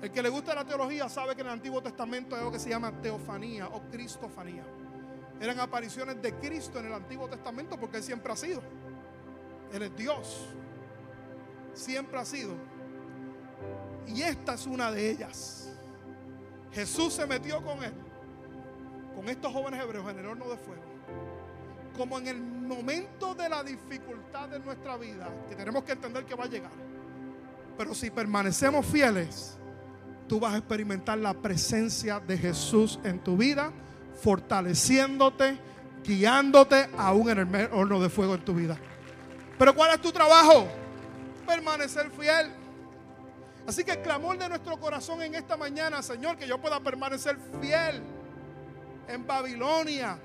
El 0.00 0.12
que 0.12 0.22
le 0.22 0.28
gusta 0.28 0.54
la 0.54 0.64
teología 0.64 1.08
sabe 1.08 1.34
que 1.34 1.40
en 1.40 1.48
el 1.48 1.54
Antiguo 1.54 1.82
Testamento 1.82 2.36
hay 2.36 2.40
algo 2.40 2.52
que 2.52 2.60
se 2.60 2.68
llama 2.68 2.92
teofanía 3.00 3.66
o 3.68 3.82
cristofanía. 3.90 4.64
Eran 5.40 5.58
apariciones 5.58 6.20
de 6.22 6.34
Cristo 6.34 6.78
en 6.78 6.86
el 6.86 6.92
Antiguo 6.92 7.28
Testamento 7.28 7.78
porque 7.78 7.96
Él 7.96 8.02
siempre 8.02 8.32
ha 8.32 8.36
sido. 8.36 8.62
Él 9.72 9.82
es 9.82 9.96
Dios. 9.96 10.46
Siempre 11.74 12.18
ha 12.18 12.24
sido. 12.24 12.54
Y 14.06 14.22
esta 14.22 14.54
es 14.54 14.66
una 14.66 14.90
de 14.90 15.10
ellas. 15.10 15.68
Jesús 16.72 17.14
se 17.14 17.26
metió 17.26 17.62
con 17.62 17.82
él, 17.82 17.92
con 19.14 19.28
estos 19.28 19.52
jóvenes 19.52 19.82
hebreos 19.82 20.08
en 20.10 20.18
el 20.18 20.26
horno 20.26 20.48
de 20.48 20.56
fuego. 20.56 20.82
Como 21.98 22.16
en 22.16 22.28
el 22.28 22.40
momento 22.40 23.34
de 23.34 23.48
la 23.48 23.64
dificultad 23.64 24.48
de 24.48 24.60
nuestra 24.60 24.96
vida, 24.96 25.28
que 25.48 25.56
tenemos 25.56 25.82
que 25.82 25.92
entender 25.92 26.24
que 26.24 26.36
va 26.36 26.44
a 26.44 26.48
llegar. 26.48 26.70
Pero 27.76 27.92
si 27.92 28.08
permanecemos 28.08 28.86
fieles, 28.86 29.58
tú 30.28 30.38
vas 30.38 30.54
a 30.54 30.58
experimentar 30.58 31.18
la 31.18 31.34
presencia 31.34 32.20
de 32.20 32.38
Jesús 32.38 33.00
en 33.02 33.18
tu 33.18 33.36
vida, 33.36 33.72
fortaleciéndote, 34.22 35.58
guiándote 36.04 36.88
aún 36.96 37.30
en 37.30 37.54
el 37.54 37.68
horno 37.72 38.00
de 38.00 38.08
fuego 38.08 38.36
en 38.36 38.44
tu 38.44 38.54
vida. 38.54 38.78
Pero 39.58 39.74
¿cuál 39.74 39.92
es 39.92 40.00
tu 40.00 40.12
trabajo? 40.12 40.68
Permanecer 41.48 42.12
fiel. 42.12 42.52
Así 43.66 43.82
que 43.82 43.90
el 43.90 44.02
clamor 44.02 44.38
de 44.38 44.48
nuestro 44.48 44.78
corazón 44.78 45.20
en 45.22 45.34
esta 45.34 45.56
mañana, 45.56 46.00
Señor, 46.00 46.36
que 46.36 46.46
yo 46.46 46.58
pueda 46.60 46.78
permanecer 46.78 47.36
fiel 47.60 48.02
en 49.08 49.26
Babilonia, 49.26 50.16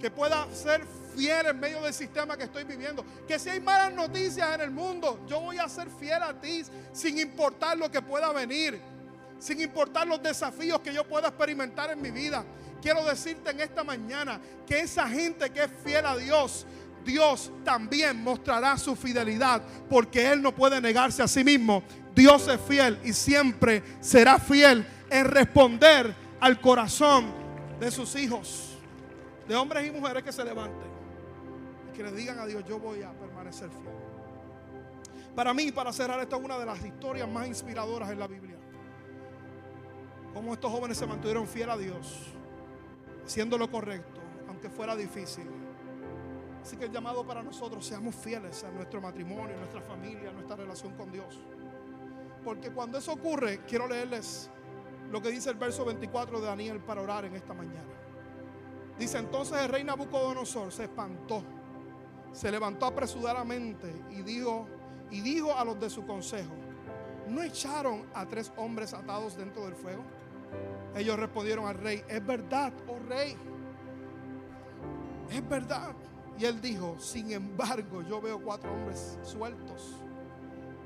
que 0.00 0.10
pueda 0.10 0.46
ser 0.52 0.84
fiel 1.16 1.46
en 1.46 1.58
medio 1.58 1.80
del 1.82 1.94
sistema 1.94 2.36
que 2.36 2.44
estoy 2.44 2.64
viviendo. 2.64 3.04
Que 3.26 3.38
si 3.38 3.48
hay 3.48 3.60
malas 3.60 3.92
noticias 3.92 4.54
en 4.54 4.60
el 4.60 4.70
mundo, 4.70 5.24
yo 5.26 5.40
voy 5.40 5.58
a 5.58 5.68
ser 5.68 5.88
fiel 5.90 6.22
a 6.22 6.38
ti 6.38 6.62
sin 6.92 7.18
importar 7.18 7.76
lo 7.76 7.90
que 7.90 8.02
pueda 8.02 8.32
venir, 8.32 8.80
sin 9.38 9.60
importar 9.60 10.06
los 10.06 10.22
desafíos 10.22 10.80
que 10.80 10.92
yo 10.92 11.04
pueda 11.04 11.28
experimentar 11.28 11.90
en 11.90 12.00
mi 12.00 12.10
vida. 12.10 12.44
Quiero 12.82 13.04
decirte 13.04 13.50
en 13.50 13.60
esta 13.60 13.82
mañana 13.82 14.40
que 14.66 14.80
esa 14.80 15.08
gente 15.08 15.50
que 15.50 15.64
es 15.64 15.70
fiel 15.84 16.06
a 16.06 16.16
Dios, 16.16 16.66
Dios 17.04 17.50
también 17.64 18.22
mostrará 18.22 18.76
su 18.76 18.94
fidelidad 18.94 19.62
porque 19.88 20.30
Él 20.30 20.42
no 20.42 20.54
puede 20.54 20.80
negarse 20.80 21.22
a 21.22 21.28
sí 21.28 21.42
mismo. 21.42 21.82
Dios 22.14 22.48
es 22.48 22.60
fiel 22.60 22.98
y 23.04 23.12
siempre 23.12 23.82
será 24.00 24.38
fiel 24.38 24.86
en 25.10 25.24
responder 25.26 26.14
al 26.40 26.60
corazón 26.60 27.26
de 27.80 27.90
sus 27.90 28.14
hijos, 28.16 28.75
de 29.46 29.54
hombres 29.54 29.86
y 29.86 29.90
mujeres 29.90 30.22
que 30.22 30.32
se 30.32 30.44
levanten 30.44 30.88
y 31.88 31.96
que 31.96 32.02
le 32.02 32.12
digan 32.12 32.38
a 32.38 32.46
Dios, 32.46 32.64
yo 32.64 32.78
voy 32.78 33.02
a 33.02 33.12
permanecer 33.12 33.70
fiel. 33.70 33.94
Para 35.34 35.52
mí, 35.52 35.70
para 35.70 35.92
cerrar, 35.92 36.20
esta 36.20 36.36
es 36.36 36.42
una 36.42 36.58
de 36.58 36.66
las 36.66 36.84
historias 36.84 37.28
más 37.28 37.46
inspiradoras 37.46 38.10
en 38.10 38.18
la 38.18 38.26
Biblia. 38.26 38.56
Cómo 40.32 40.54
estos 40.54 40.70
jóvenes 40.70 40.96
se 40.96 41.06
mantuvieron 41.06 41.46
fieles 41.46 41.74
a 41.74 41.78
Dios, 41.78 42.26
haciendo 43.24 43.58
lo 43.58 43.70
correcto, 43.70 44.20
aunque 44.48 44.68
fuera 44.68 44.96
difícil. 44.96 45.46
Así 46.62 46.76
que 46.76 46.86
el 46.86 46.90
llamado 46.90 47.24
para 47.24 47.42
nosotros, 47.42 47.86
seamos 47.86 48.14
fieles 48.14 48.64
a 48.64 48.70
nuestro 48.70 49.00
matrimonio, 49.00 49.54
a 49.54 49.58
nuestra 49.58 49.80
familia, 49.82 50.30
a 50.30 50.32
nuestra 50.32 50.56
relación 50.56 50.94
con 50.94 51.12
Dios. 51.12 51.38
Porque 52.42 52.70
cuando 52.70 52.98
eso 52.98 53.12
ocurre, 53.12 53.60
quiero 53.68 53.86
leerles 53.86 54.50
lo 55.10 55.22
que 55.22 55.30
dice 55.30 55.50
el 55.50 55.56
verso 55.56 55.84
24 55.84 56.40
de 56.40 56.46
Daniel 56.46 56.80
para 56.80 57.02
orar 57.02 57.24
en 57.24 57.36
esta 57.36 57.54
mañana. 57.54 58.05
Dice 58.98 59.18
entonces 59.18 59.58
el 59.58 59.68
rey 59.68 59.84
Nabucodonosor 59.84 60.72
se 60.72 60.84
espantó, 60.84 61.42
se 62.32 62.50
levantó 62.50 62.86
apresuradamente 62.86 63.92
y 64.10 64.22
dijo, 64.22 64.66
y 65.10 65.20
dijo 65.20 65.54
a 65.54 65.64
los 65.64 65.78
de 65.78 65.90
su 65.90 66.06
consejo, 66.06 66.52
¿no 67.28 67.42
echaron 67.42 68.06
a 68.14 68.26
tres 68.26 68.52
hombres 68.56 68.94
atados 68.94 69.36
dentro 69.36 69.64
del 69.64 69.74
fuego? 69.74 70.02
Ellos 70.94 71.18
respondieron 71.18 71.66
al 71.66 71.76
rey, 71.76 72.02
es 72.08 72.24
verdad, 72.24 72.72
oh 72.88 72.98
rey, 73.06 73.36
es 75.30 75.48
verdad. 75.48 75.94
Y 76.38 76.44
él 76.44 76.60
dijo, 76.60 76.96
sin 76.98 77.32
embargo, 77.32 78.02
yo 78.02 78.20
veo 78.20 78.40
cuatro 78.40 78.72
hombres 78.72 79.18
sueltos 79.22 79.96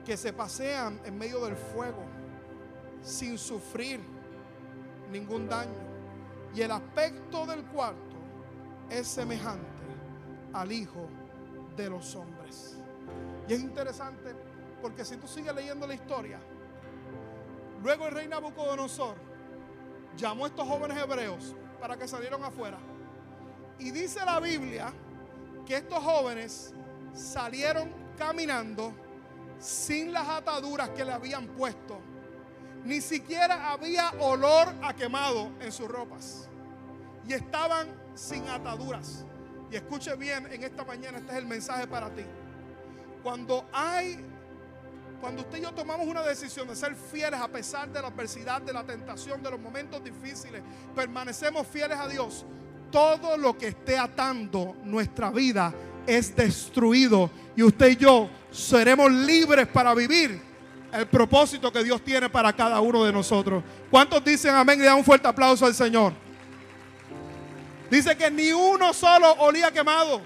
que 0.04 0.16
se 0.16 0.32
pasean 0.32 1.00
en 1.04 1.16
medio 1.18 1.44
del 1.44 1.56
fuego 1.56 2.04
sin 3.02 3.38
sufrir 3.38 4.00
ningún 5.10 5.48
daño. 5.48 5.89
Y 6.54 6.62
el 6.62 6.70
aspecto 6.70 7.46
del 7.46 7.64
cuarto 7.64 8.16
es 8.88 9.06
semejante 9.06 9.66
al 10.52 10.72
Hijo 10.72 11.08
de 11.76 11.90
los 11.90 12.14
hombres. 12.16 12.76
Y 13.48 13.54
es 13.54 13.60
interesante 13.60 14.34
porque 14.82 15.04
si 15.04 15.16
tú 15.16 15.26
sigues 15.26 15.54
leyendo 15.54 15.86
la 15.86 15.94
historia, 15.94 16.40
luego 17.82 18.06
el 18.06 18.14
rey 18.14 18.28
Nabucodonosor 18.28 19.16
llamó 20.16 20.44
a 20.44 20.48
estos 20.48 20.66
jóvenes 20.66 20.98
hebreos 20.98 21.54
para 21.80 21.96
que 21.96 22.08
salieran 22.08 22.42
afuera. 22.42 22.78
Y 23.78 23.90
dice 23.90 24.24
la 24.24 24.40
Biblia 24.40 24.92
que 25.66 25.76
estos 25.76 26.02
jóvenes 26.02 26.74
salieron 27.14 27.90
caminando 28.18 28.92
sin 29.58 30.12
las 30.12 30.28
ataduras 30.28 30.90
que 30.90 31.04
le 31.04 31.12
habían 31.12 31.46
puesto. 31.48 31.98
Ni 32.84 33.00
siquiera 33.00 33.70
había 33.70 34.10
olor 34.20 34.68
a 34.82 34.94
quemado 34.94 35.50
en 35.60 35.70
sus 35.70 35.88
ropas. 35.88 36.48
Y 37.28 37.32
estaban 37.32 37.88
sin 38.14 38.48
ataduras. 38.48 39.24
Y 39.70 39.76
escuche 39.76 40.14
bien 40.16 40.48
en 40.50 40.62
esta 40.62 40.84
mañana, 40.84 41.18
este 41.18 41.32
es 41.32 41.38
el 41.38 41.46
mensaje 41.46 41.86
para 41.86 42.10
ti. 42.10 42.22
Cuando 43.22 43.66
hay, 43.72 44.18
cuando 45.20 45.42
usted 45.42 45.58
y 45.58 45.62
yo 45.62 45.72
tomamos 45.72 46.06
una 46.06 46.22
decisión 46.22 46.66
de 46.66 46.74
ser 46.74 46.96
fieles 46.96 47.38
a 47.38 47.48
pesar 47.48 47.88
de 47.90 48.00
la 48.00 48.08
adversidad, 48.08 48.62
de 48.62 48.72
la 48.72 48.82
tentación, 48.82 49.42
de 49.42 49.50
los 49.50 49.60
momentos 49.60 50.02
difíciles, 50.02 50.62
permanecemos 50.94 51.66
fieles 51.66 51.98
a 51.98 52.08
Dios, 52.08 52.44
todo 52.90 53.36
lo 53.36 53.56
que 53.56 53.68
esté 53.68 53.96
atando 53.96 54.74
nuestra 54.82 55.30
vida 55.30 55.72
es 56.06 56.34
destruido 56.34 57.30
y 57.54 57.62
usted 57.62 57.90
y 57.90 57.96
yo 57.96 58.28
seremos 58.50 59.12
libres 59.12 59.68
para 59.68 59.94
vivir 59.94 60.49
el 60.92 61.06
propósito 61.06 61.72
que 61.72 61.84
Dios 61.84 62.02
tiene 62.02 62.28
para 62.28 62.52
cada 62.52 62.80
uno 62.80 63.04
de 63.04 63.12
nosotros. 63.12 63.62
¿Cuántos 63.90 64.24
dicen 64.24 64.54
amén 64.54 64.80
y 64.80 64.84
dan 64.84 64.96
un 64.96 65.04
fuerte 65.04 65.28
aplauso 65.28 65.66
al 65.66 65.74
Señor? 65.74 66.12
Dice 67.90 68.16
que 68.16 68.30
ni 68.30 68.52
uno 68.52 68.92
solo 68.94 69.32
olía 69.38 69.70
quemado 69.70 70.20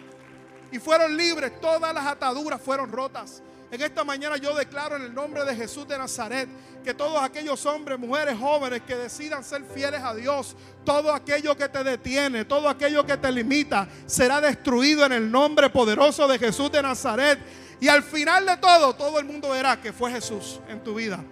y 0.70 0.79
fueron 0.79 1.16
libres, 1.16 1.61
todas 1.61 1.94
las 1.94 2.07
ataduras 2.07 2.61
fueron 2.61 2.90
rotas. 2.90 3.42
En 3.70 3.81
esta 3.81 4.05
mañana 4.05 4.37
yo 4.37 4.55
declaro 4.55 4.96
en 4.96 5.03
el 5.03 5.14
nombre 5.14 5.44
de 5.44 5.57
Jesús 5.57 5.88
de 5.88 5.98
Nazaret 5.98 6.48
que 6.85 6.94
todos 6.94 7.20
aquellos 7.22 7.64
hombres, 7.66 7.99
mujeres, 7.99 8.36
jóvenes 8.39 8.82
que 8.86 8.95
decidan 8.95 9.43
ser 9.43 9.64
fieles 9.64 10.03
a 10.03 10.14
Dios, 10.14 10.55
todo 10.84 11.12
aquello 11.12 11.57
que 11.57 11.68
te 11.68 11.82
detiene, 11.82 12.45
todo 12.45 12.68
aquello 12.68 13.05
que 13.07 13.16
te 13.16 13.32
limita, 13.32 13.89
será 14.07 14.41
destruido 14.41 15.05
en 15.07 15.12
el 15.12 15.30
nombre 15.30 15.70
poderoso 15.70 16.28
de 16.28 16.39
Jesús 16.39 16.70
de 16.70 16.82
Nazaret. 16.82 17.39
Y 17.85 17.89
al 17.91 18.03
final 18.03 18.47
de 18.47 18.57
todo, 18.57 18.95
todo 18.95 19.18
el 19.18 19.26
mundo 19.26 19.51
verá 19.51 19.78
que 19.78 19.93
fue 19.93 20.11
Jesús 20.11 20.59
en 20.70 20.82
tu 20.82 20.95
vida. 20.95 21.22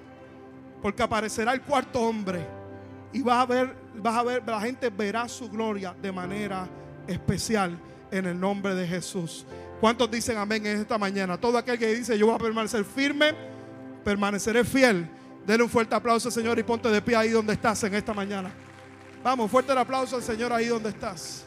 Porque 0.82 1.02
aparecerá 1.02 1.54
el 1.54 1.62
cuarto 1.62 1.98
hombre 1.98 2.46
y 3.10 3.22
vas 3.22 3.38
a 3.38 3.46
ver, 3.46 3.74
vas 3.94 4.14
a 4.14 4.22
ver, 4.22 4.42
la 4.46 4.60
gente 4.60 4.90
verá 4.90 5.26
su 5.30 5.48
gloria 5.48 5.96
de 6.02 6.12
manera 6.12 6.68
especial 7.06 7.78
en 8.10 8.26
el 8.26 8.38
nombre 8.38 8.74
de 8.74 8.86
Jesús. 8.86 9.46
¿Cuántos 9.80 10.10
dicen 10.10 10.36
amén 10.36 10.66
en 10.66 10.78
esta 10.78 10.98
mañana? 10.98 11.40
Todo 11.40 11.56
aquel 11.56 11.78
que 11.78 11.86
dice 11.86 12.18
yo 12.18 12.26
voy 12.26 12.34
a 12.34 12.38
permanecer 12.38 12.84
firme, 12.84 13.34
permaneceré 14.04 14.62
fiel. 14.62 15.08
Denle 15.46 15.64
un 15.64 15.70
fuerte 15.70 15.94
aplauso 15.94 16.28
al 16.28 16.34
Señor 16.34 16.58
y 16.58 16.62
ponte 16.64 16.90
de 16.90 17.00
pie 17.00 17.16
ahí 17.16 17.30
donde 17.30 17.54
estás 17.54 17.82
en 17.84 17.94
esta 17.94 18.12
mañana. 18.12 18.52
Vamos, 19.24 19.50
fuerte 19.50 19.72
el 19.72 19.78
aplauso 19.78 20.16
al 20.16 20.22
Señor 20.22 20.52
ahí 20.52 20.66
donde 20.66 20.90
estás. 20.90 21.46